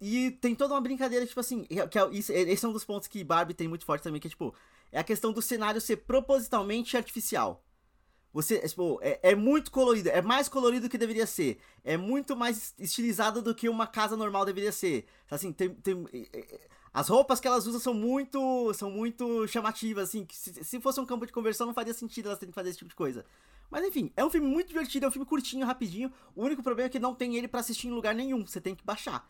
[0.00, 3.08] E tem toda uma brincadeira, tipo assim, que é, isso- esse é um dos pontos
[3.08, 4.54] que Barbie tem muito forte também, que é tipo,
[4.92, 7.64] é a questão do cenário ser propositalmente artificial.
[8.32, 11.58] Você, é, tipo, é, é muito colorido, é mais colorido do que deveria ser.
[11.82, 15.06] É muito mais estilizado do que uma casa normal deveria ser.
[15.30, 16.60] Assim, tem, tem- é, é,
[16.92, 21.06] as roupas que elas usam são muito, são muito chamativas, assim, se, se fosse um
[21.06, 23.24] campo de conversão não faria sentido elas terem que fazer esse tipo de coisa.
[23.70, 26.12] Mas enfim, é um filme muito divertido, é um filme curtinho, rapidinho.
[26.36, 28.74] O único problema é que não tem ele pra assistir em lugar nenhum, você tem
[28.74, 29.26] que baixar.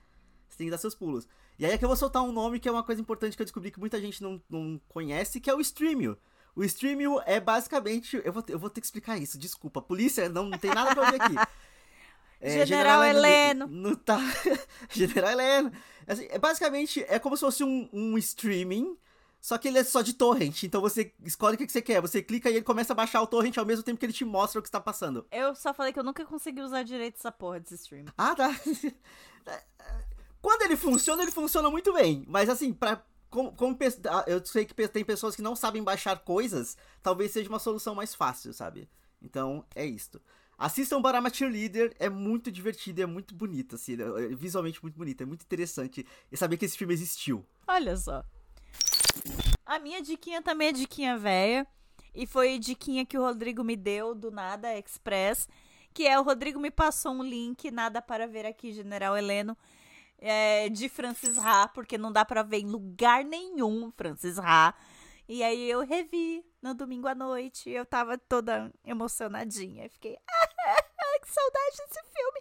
[0.58, 1.28] Tem que dar seus pulos.
[1.56, 3.40] E aí é que eu vou soltar um nome que é uma coisa importante que
[3.42, 6.18] eu descobri que muita gente não, não conhece, que é o Streamio.
[6.54, 8.20] O Streamio é basicamente.
[8.24, 9.80] Eu vou, eu vou ter que explicar isso, desculpa.
[9.80, 11.34] Polícia, não, não tem nada pra ver aqui.
[12.40, 13.68] É, General Heleno.
[13.68, 14.18] Não, tá.
[14.90, 15.72] General Heleno.
[16.04, 18.96] Assim, é basicamente, é como se fosse um, um streaming,
[19.40, 20.64] só que ele é só de torrent.
[20.64, 22.00] Então você escolhe o que que você quer.
[22.00, 24.24] Você clica e ele começa a baixar o torrent ao mesmo tempo que ele te
[24.24, 25.24] mostra o que está passando.
[25.30, 28.06] Eu só falei que eu nunca consegui usar direito essa porra desse stream.
[28.16, 28.50] Ah, tá.
[30.40, 32.24] Quando ele funciona, ele funciona muito bem.
[32.26, 33.02] Mas assim, pra.
[33.30, 33.76] Como, como
[34.10, 37.94] ah, eu sei que tem pessoas que não sabem baixar coisas, talvez seja uma solução
[37.94, 38.88] mais fácil, sabe?
[39.20, 40.18] Então, é isto.
[40.56, 45.26] Assistam Barama Cheerleader, é muito divertido, é muito bonito, assim, é visualmente muito bonito, é
[45.26, 47.44] muito interessante saber que esse filme existiu.
[47.66, 48.24] Olha só.
[49.66, 51.66] A minha diquinha também é diquinha velha.
[52.14, 55.46] E foi diquinha que o Rodrigo me deu do Nada Express.
[55.92, 59.56] Que é o Rodrigo me passou um link, nada para ver aqui, General Heleno,
[60.18, 64.74] é, de Francis Ha, porque não dá pra ver em lugar nenhum Francis Ha.
[65.28, 67.68] E aí eu revi no domingo à noite.
[67.70, 69.84] Eu tava toda emocionadinha.
[69.84, 72.40] Eu fiquei, ah, que saudade desse filme.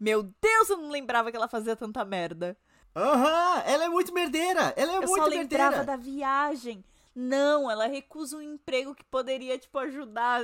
[0.00, 2.56] Meu Deus, eu não lembrava que ela fazia tanta merda.
[2.96, 5.84] Aham, ela é muito merdeira, ela é Eu muito só lembrava merdeira.
[5.84, 6.84] da viagem.
[7.14, 10.42] Não, ela recusa um emprego que poderia, tipo, ajudar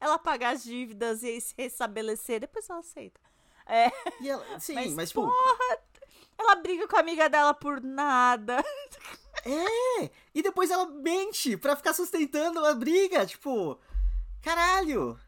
[0.00, 2.40] ela a pagar as dívidas e se restabelecer.
[2.40, 3.20] Depois ela aceita.
[3.68, 3.92] É,
[4.26, 5.78] Ela, sim, mas, mas, tipo, porra,
[6.38, 8.64] ela briga com a amiga dela por nada.
[9.44, 10.10] É!
[10.34, 13.78] E depois ela mente pra ficar sustentando a briga, tipo.
[14.42, 15.18] Caralho!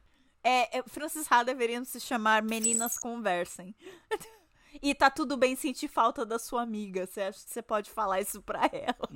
[0.43, 3.75] É, é, Francis Ha deveria se chamar Meninas Conversem.
[4.81, 7.07] e tá tudo bem sentir falta da sua amiga.
[7.07, 9.09] Você acha que você pode falar isso pra ela?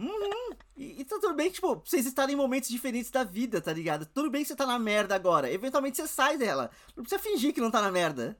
[0.77, 4.07] E, e tá tudo bem, tipo, vocês estarem em momentos diferentes da vida, tá ligado?
[4.07, 5.51] Tudo bem que você tá na merda agora.
[5.51, 6.71] Eventualmente você sai dela.
[6.97, 8.39] Não precisa fingir que não tá na merda.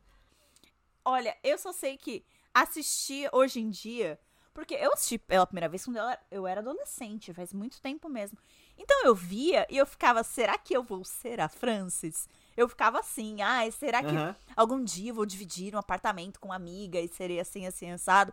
[1.05, 4.19] Olha, eu só sei que assistir hoje em dia.
[4.55, 5.99] Porque eu assisti pela primeira vez quando
[6.31, 8.39] eu era, adolescente, faz muito tempo mesmo.
[8.79, 12.29] Então eu via e eu ficava, será que eu vou ser a Francis?
[12.57, 14.37] Eu ficava assim, ai, será que Aham.
[14.57, 18.33] algum dia eu vou dividir um apartamento com uma amiga e serei assim, assim, assado?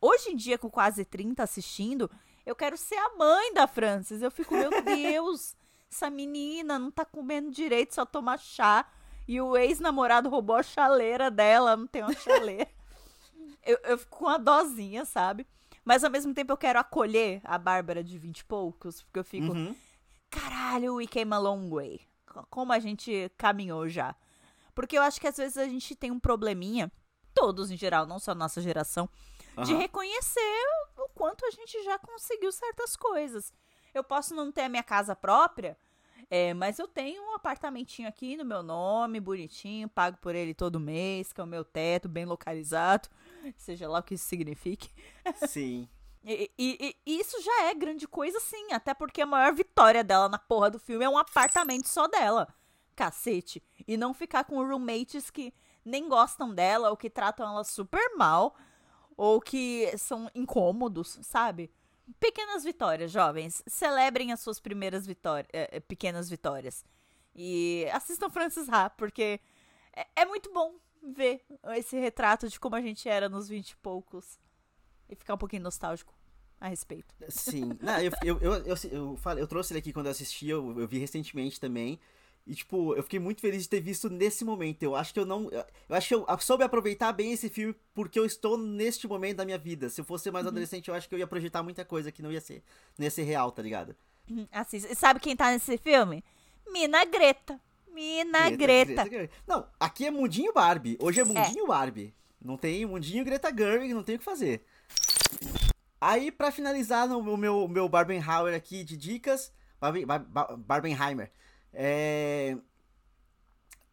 [0.00, 2.10] Hoje em dia, com quase 30 assistindo,
[2.46, 4.22] eu quero ser a mãe da Francis.
[4.22, 5.54] Eu fico, meu Deus,
[5.90, 8.90] essa menina não tá comendo direito, só toma chá.
[9.30, 12.68] E o ex-namorado roubou a chaleira dela, não tem uma chaleira.
[13.64, 15.46] eu, eu fico com uma dozinha, sabe?
[15.84, 19.24] Mas ao mesmo tempo eu quero acolher a Bárbara de 20 e poucos, porque eu
[19.24, 19.72] fico, Uhum.
[20.28, 22.00] caralho, we came a long way.
[22.26, 24.16] Co- Como a gente caminhou já.
[24.74, 26.90] Porque eu acho que às vezes a gente tem um probleminha,
[27.32, 29.08] todos em geral, não só a nossa geração,
[29.64, 29.78] de Aham.
[29.78, 30.64] reconhecer
[30.98, 33.52] o quanto a gente já conseguiu certas coisas.
[33.94, 35.76] Eu posso não ter a minha casa própria,
[36.30, 40.78] é, mas eu tenho um apartamentinho aqui no meu nome, bonitinho, pago por ele todo
[40.80, 43.08] mês, que é o meu teto, bem localizado,
[43.58, 44.88] seja lá o que isso signifique.
[45.48, 45.88] Sim.
[46.22, 48.72] E, e- e isso já é grande coisa, sim.
[48.74, 52.46] Até porque a maior vitória dela na porra do filme é um apartamento só dela.
[52.94, 53.62] Cacete.
[53.88, 55.50] E não ficar com roommates que
[55.82, 58.54] nem gostam dela, ou que tratam ela super mal,
[59.16, 61.72] ou que são incômodos, sabe?
[62.18, 63.62] Pequenas vitórias, jovens.
[63.66, 65.48] Celebrem as suas primeiras vitórias,
[65.86, 66.84] pequenas vitórias.
[67.34, 69.40] E assistam Francis Ha, porque
[69.94, 71.44] é, é muito bom ver
[71.76, 74.38] esse retrato de como a gente era nos vinte e poucos
[75.08, 76.12] e ficar um pouquinho nostálgico
[76.60, 77.14] a respeito.
[77.28, 77.70] Sim.
[77.80, 80.78] Não, eu, eu, eu, eu, eu, falei- eu trouxe ele aqui quando eu assisti, eu,
[80.78, 81.98] eu vi recentemente também.
[82.46, 84.82] E, tipo, eu fiquei muito feliz de ter visto nesse momento.
[84.82, 85.48] Eu acho que eu não.
[85.50, 85.64] Eu,
[85.96, 89.58] acho que eu soube aproveitar bem esse filme porque eu estou neste momento da minha
[89.58, 89.88] vida.
[89.88, 92.32] Se eu fosse mais adolescente, eu acho que eu ia projetar muita coisa que não
[92.32, 92.62] ia ser,
[92.98, 93.94] não ia ser real, tá ligado?
[94.72, 96.24] E sabe quem tá nesse filme?
[96.72, 97.60] Mina Greta.
[97.92, 99.04] Mina Greta.
[99.04, 99.34] Greta.
[99.46, 100.96] Não, aqui é Mundinho Barbie.
[101.00, 102.14] Hoje é Mundinho Barbie.
[102.42, 104.64] Não tem Mundinho Greta Gerwig, não tem o que fazer.
[106.00, 111.30] Aí, pra finalizar no meu, meu, Barbenheimer aqui de dicas, Barben, Bar- Bar- Barbenheimer,
[111.72, 112.56] é...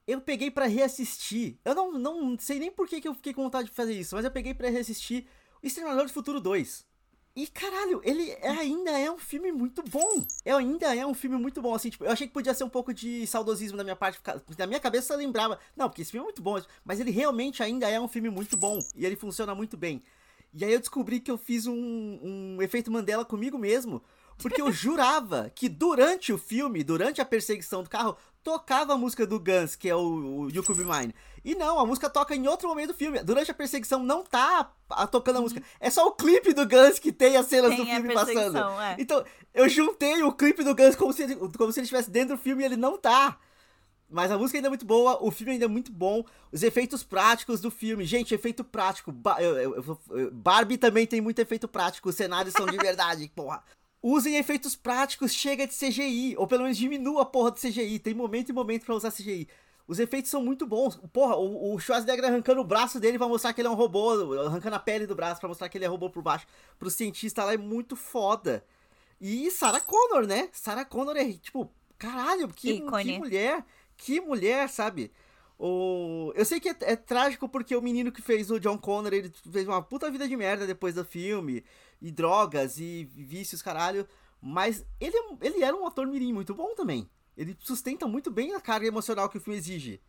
[0.06, 1.58] eu peguei pra reassistir.
[1.66, 4.16] Eu não, não sei nem por que, que eu fiquei com vontade de fazer isso,
[4.16, 5.26] mas eu peguei pra reassistir
[5.62, 6.86] O Exterminador do Futuro 2.
[7.36, 10.26] E caralho, ele é- ainda é um filme muito bom.
[10.44, 12.70] É, ainda é um filme muito bom, assim, tipo, eu achei que podia ser um
[12.70, 14.20] pouco de saudosismo da minha parte,
[14.58, 17.62] na minha cabeça eu lembrava, não, porque esse filme é muito bom, mas ele realmente
[17.62, 20.02] ainda é um filme muito bom, e ele funciona muito bem.
[20.54, 21.76] E aí eu descobri que eu fiz um,
[22.24, 24.02] um efeito Mandela comigo mesmo,
[24.38, 29.26] porque eu jurava que durante o filme, durante a perseguição do carro, tocava a música
[29.28, 30.00] do Guns, que é o,
[30.46, 31.14] o You Could Be Mine.
[31.44, 33.22] E não, a música toca em outro momento do filme.
[33.24, 35.62] Durante a perseguição não tá a- tocando a música.
[35.80, 38.58] É só o clipe do Guns que tem as cenas Tem do a filme passando.
[38.82, 38.96] é.
[39.00, 39.24] Então,
[39.54, 42.42] eu juntei o clipe do Guns como se, ele, como se ele estivesse dentro do
[42.42, 43.38] filme e ele não tá.
[44.10, 47.04] Mas a música ainda é muito boa, o filme ainda é muito bom, os efeitos
[47.04, 48.06] práticos do filme.
[48.06, 49.12] Gente, efeito prático.
[49.12, 53.30] Ba- eu- eu- eu- Barbie também tem muito efeito prático, os cenários são de verdade,
[53.36, 53.62] porra.
[54.02, 58.00] Usem efeitos práticos, chega de CGI, ou pelo menos diminua a porra do CGI.
[58.00, 59.48] Tem momento e momento pra usar CGI.
[59.88, 60.98] Os efeitos são muito bons.
[61.14, 64.12] Porra, o, o Schwarzenegger arrancando o braço dele pra mostrar que ele é um robô,
[64.42, 66.46] arrancando a pele do braço pra mostrar que ele é robô por baixo.
[66.78, 68.64] Pro cientista lá é muito foda.
[69.20, 70.50] E Sarah Connor, né?
[70.52, 75.12] Sarah Connor é tipo, caralho, que, que mulher, que mulher, sabe?
[75.60, 76.32] O...
[76.36, 79.32] Eu sei que é, é trágico porque o menino que fez o John Connor, ele
[79.52, 81.64] fez uma puta vida de merda depois do filme,
[82.02, 84.08] e drogas, e vícios, caralho.
[84.42, 87.10] Mas ele, é- ele era um ator mirim muito bom também.
[87.36, 90.00] Ele sustenta muito bem a carga emocional que o filme exige.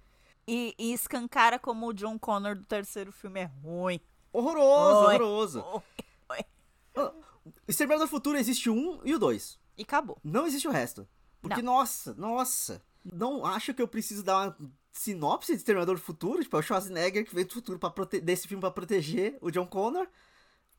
[0.46, 4.00] E, e escancara como o John Connor do terceiro filme é ruim.
[4.32, 5.14] Horroroso, Oi.
[5.14, 5.60] horroroso.
[5.62, 5.82] Oi,
[6.30, 6.44] oi.
[6.96, 7.12] Ah,
[7.66, 9.58] Exterminador do Futuro existe um e o dois.
[9.76, 10.18] E acabou.
[10.22, 11.06] Não existe o resto.
[11.40, 12.82] Porque, nossa, nossa.
[13.04, 16.42] Não acho que eu preciso dar uma sinopse de Exterminador do Futuro.
[16.42, 19.66] Tipo, é o Schwarzenegger que veio do futuro pra desse filme pra proteger o John
[19.66, 20.06] Connor.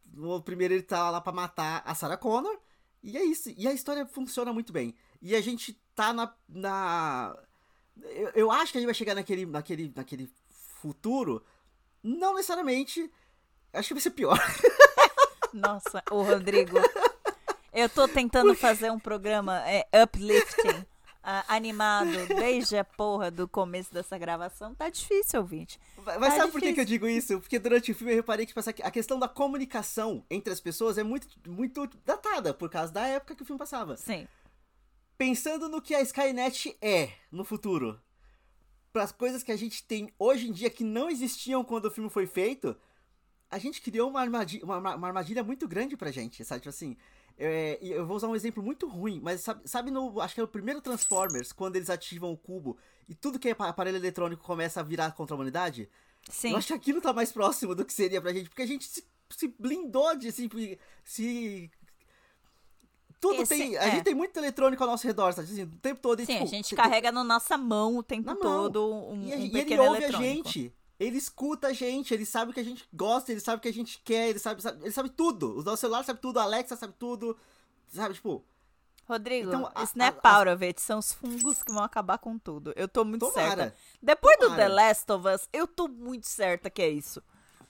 [0.06, 2.58] No primeiro ele tá lá pra matar a Sarah Connor.
[3.02, 3.54] E é isso.
[3.56, 4.96] E a história funciona muito bem.
[5.22, 6.34] E a gente tá na.
[6.48, 7.38] na...
[8.02, 10.30] Eu, eu acho que a gente vai chegar naquele, naquele, naquele
[10.82, 11.44] futuro.
[12.04, 13.12] Não necessariamente.
[13.74, 14.40] Acho que vai ser pior.
[15.54, 16.78] Nossa, o Rodrigo.
[17.72, 20.86] Eu tô tentando fazer um programa é, uplifting,
[21.48, 24.74] animado, desde a porra do começo dessa gravação.
[24.76, 25.80] Tá difícil, ouvinte.
[25.98, 26.74] Mas Tá sabe por que, difícil.
[26.76, 27.40] que eu digo isso?
[27.40, 30.60] Porque durante o filme eu reparei que tipo, essa- a questão da comunicação entre as
[30.60, 33.96] pessoas é muito, muito datada, por causa da época que o filme passava.
[33.98, 34.28] Sim.
[35.18, 38.00] Pensando no que a Skynet é no futuro,
[38.94, 41.92] para as coisas que a gente tem hoje em dia que não existiam quando o
[41.92, 42.76] filme foi feito,
[43.52, 46.62] a gente criou uma armadilha, uma, uma armadilha muito grande pra gente, sabe?
[46.62, 46.96] Tipo assim,
[47.40, 50.44] é, eu vou usar um exemplo muito ruim, mas sabe, sabe no, acho que é
[50.44, 52.78] o primeiro Transformers, quando eles ativam o cubo
[53.08, 55.90] e tudo que é pa- aparelho eletrônico começa a virar contra a humanidade?
[56.30, 56.52] Sim.
[56.52, 58.86] Eu acho que aquilo tá mais próximo do que seria pra gente, porque a gente
[58.86, 60.50] se, se blindou de se.
[61.04, 61.72] se
[63.20, 63.78] tudo Esse- tem.
[63.78, 63.92] A é.
[63.92, 65.50] gente tem muito eletrônico ao nosso redor, sabe?
[65.52, 66.22] Assim, o tempo todo.
[66.22, 69.38] e, Sim, tipo, a gente carrega na nossa mão o tempo todo um, E, a-
[69.38, 70.50] um e ele ouve a eletrônico.
[70.50, 70.74] gente.
[71.00, 73.70] Ele escuta a gente, ele sabe o que a gente gosta, ele sabe o que
[73.70, 75.58] a gente quer, ele sabe, sabe- ele sabe tudo.
[75.60, 77.38] O nosso celular sabe tudo, a Alexa sabe tudo.
[77.88, 78.44] Sabe, tipo,
[79.08, 80.80] Rodrigo, Então, a- a- out of it.
[80.82, 82.74] São os fungos que vão acabar com tudo.
[82.76, 83.52] Eu tô muito certa.
[83.52, 83.76] tomara.
[84.02, 84.62] Depois do Tomara.
[84.64, 87.24] The Last of Us, eu tô muito certa que é isso.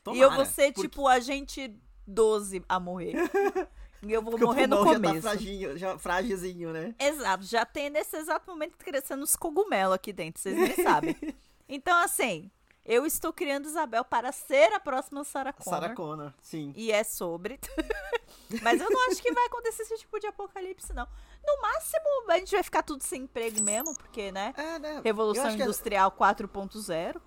[0.04, 1.74] Tomara, e eu vou ser, porque- tipo, a gente
[2.06, 3.14] 12 a morrer.
[4.04, 5.14] e eu vou porque morrer no começo.
[5.14, 6.94] Já tá fraginho, já frágilzinho, né?
[7.00, 11.16] Exato, já tem nesse exato momento crescendo os cogumelos aqui dentro, vocês nem sabem.
[11.72, 12.50] Então, assim,
[12.86, 15.80] eu estou criando Isabel para ser a próxima Sarah Connor.
[15.80, 16.74] Sarah Connor, sim.
[16.76, 17.60] E é sobre.
[18.62, 21.08] Mas eu não acho que vai acontecer esse tipo de apocalipse, não.
[21.46, 24.54] No máximo, a gente vai ficar tudo sem emprego mesmo, porque, né?
[24.58, 25.02] É, né?
[25.04, 27.22] Revolução é- Industrial 4.0.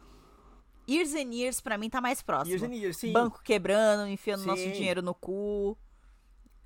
[0.88, 2.50] Years and Years, pra mim, tá mais próximo.
[2.50, 3.12] Years and Years, sim.
[3.12, 4.72] Banco quebrando, enfiando nosso Sim.
[4.72, 5.78] dinheiro no cu.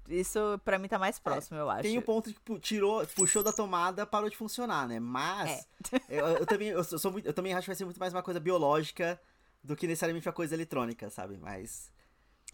[0.08, 1.82] Isso, pra mim, tá mais próximo, eu acho.
[1.82, 4.98] Tem o ponto que pu- tirou, puxou da tomada, parou de funcionar, né?
[5.00, 5.64] Mas É.
[6.20, 8.22] eu, eu também eu sou muito- eu também acho que vai ser muito mais uma
[8.22, 9.20] coisa biológica
[9.62, 11.36] do que necessariamente uma coisa eletrônica, sabe?
[11.36, 11.90] Mas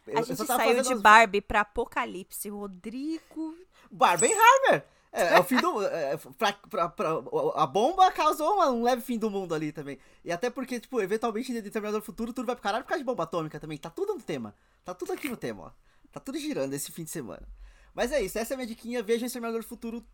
[0.07, 2.48] eu- A gente saiu de Barbie pra Apocalipse.
[2.48, 3.57] Rodrigo.
[3.90, 4.84] Barbenheimer.
[5.14, 5.84] É, é o fim do.
[5.84, 7.11] é, pra- pra- pra-
[7.57, 9.98] a bomba causou uma- um leve fim do mundo ali também.
[10.24, 13.05] E até porque, tipo, eventualmente, em determinado futuro, tudo vai pro caralho por causa de
[13.05, 13.76] bomba atômica também.
[13.76, 14.55] Tá tudo no tema.
[14.82, 15.70] Tá tudo aqui no tema, ó.
[16.12, 17.48] Tá tudo girando esse fim de semana.
[17.94, 19.02] Mas é isso, essa é a minha diquinha.
[19.02, 20.04] Veja o Exterminador do Futuro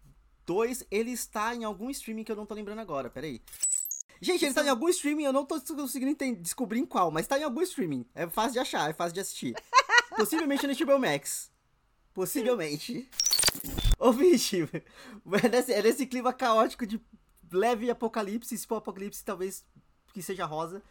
[0.46, 0.86] 2.
[0.90, 3.42] Ele está em algum streaming que eu não tô lembrando agora, peraí.
[4.20, 7.38] Gente, ele tá em algum streaming, eu não tô conseguindo descobrir em qual, mas tá
[7.38, 8.04] em algum streaming.
[8.14, 9.54] É fácil de achar, é fácil de assistir.
[10.16, 11.50] Possivelmente no HBO Max.
[12.12, 13.08] Possivelmente.
[13.98, 14.56] Ô, bicho,
[15.42, 17.00] é nesse, é nesse clima caótico de
[17.52, 19.64] leve apocalipse, se for apocalipse, talvez
[20.12, 20.82] que seja rosa,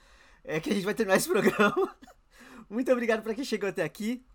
[0.44, 1.96] é que a gente vai terminar esse programa.
[2.70, 4.26] Muito obrigado pra quem chegou até aqui.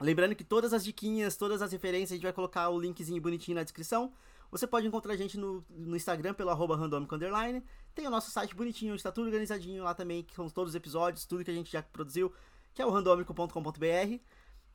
[0.00, 3.54] Lembrando que todas as diquinhas, todas as referências, a gente vai colocar o linkzinho bonitinho
[3.54, 4.12] na descrição.
[4.50, 7.62] Você pode encontrar a gente no, no Instagram pelo arroba underline.
[7.94, 10.76] Tem o nosso site bonitinho, onde está tudo organizadinho lá também, que são todos os
[10.76, 12.32] episódios, tudo que a gente já produziu,
[12.72, 14.20] que é o randomico.com.br.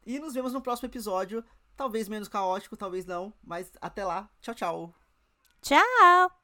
[0.05, 1.43] E nos vemos no próximo episódio,
[1.75, 4.29] talvez menos caótico, talvez não, mas até lá.
[4.41, 4.95] Tchau, tchau.
[5.61, 6.38] Tchau!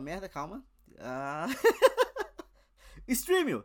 [0.00, 0.28] Merda?
[0.28, 0.64] Calma.
[0.98, 1.46] Ah...
[3.08, 3.64] Streamio!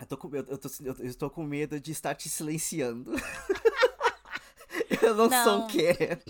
[0.00, 3.12] Eu tô, com, eu, eu tô, eu estou com medo de estar te silenciando.
[5.00, 5.66] eu não, sou um Não.
[5.68, 6.22] quer.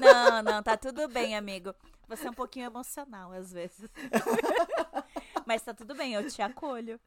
[0.00, 1.74] Não, não, tá tudo bem, amigo.
[2.08, 3.88] Você é um pouquinho emocional às vezes.
[5.46, 7.00] Mas tá tudo bem, eu te acolho.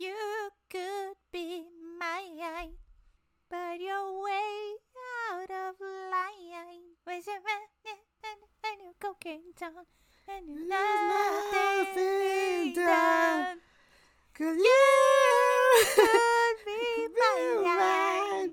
[0.00, 0.14] You
[0.70, 1.66] could be
[1.98, 2.70] my
[3.50, 4.76] but you're way
[5.32, 6.27] out of line.
[7.08, 8.04] Where's your running
[8.64, 9.88] and your cocaine tongue
[10.28, 12.04] and your nothing
[12.74, 13.60] done?
[14.34, 18.50] Could you could be my mine?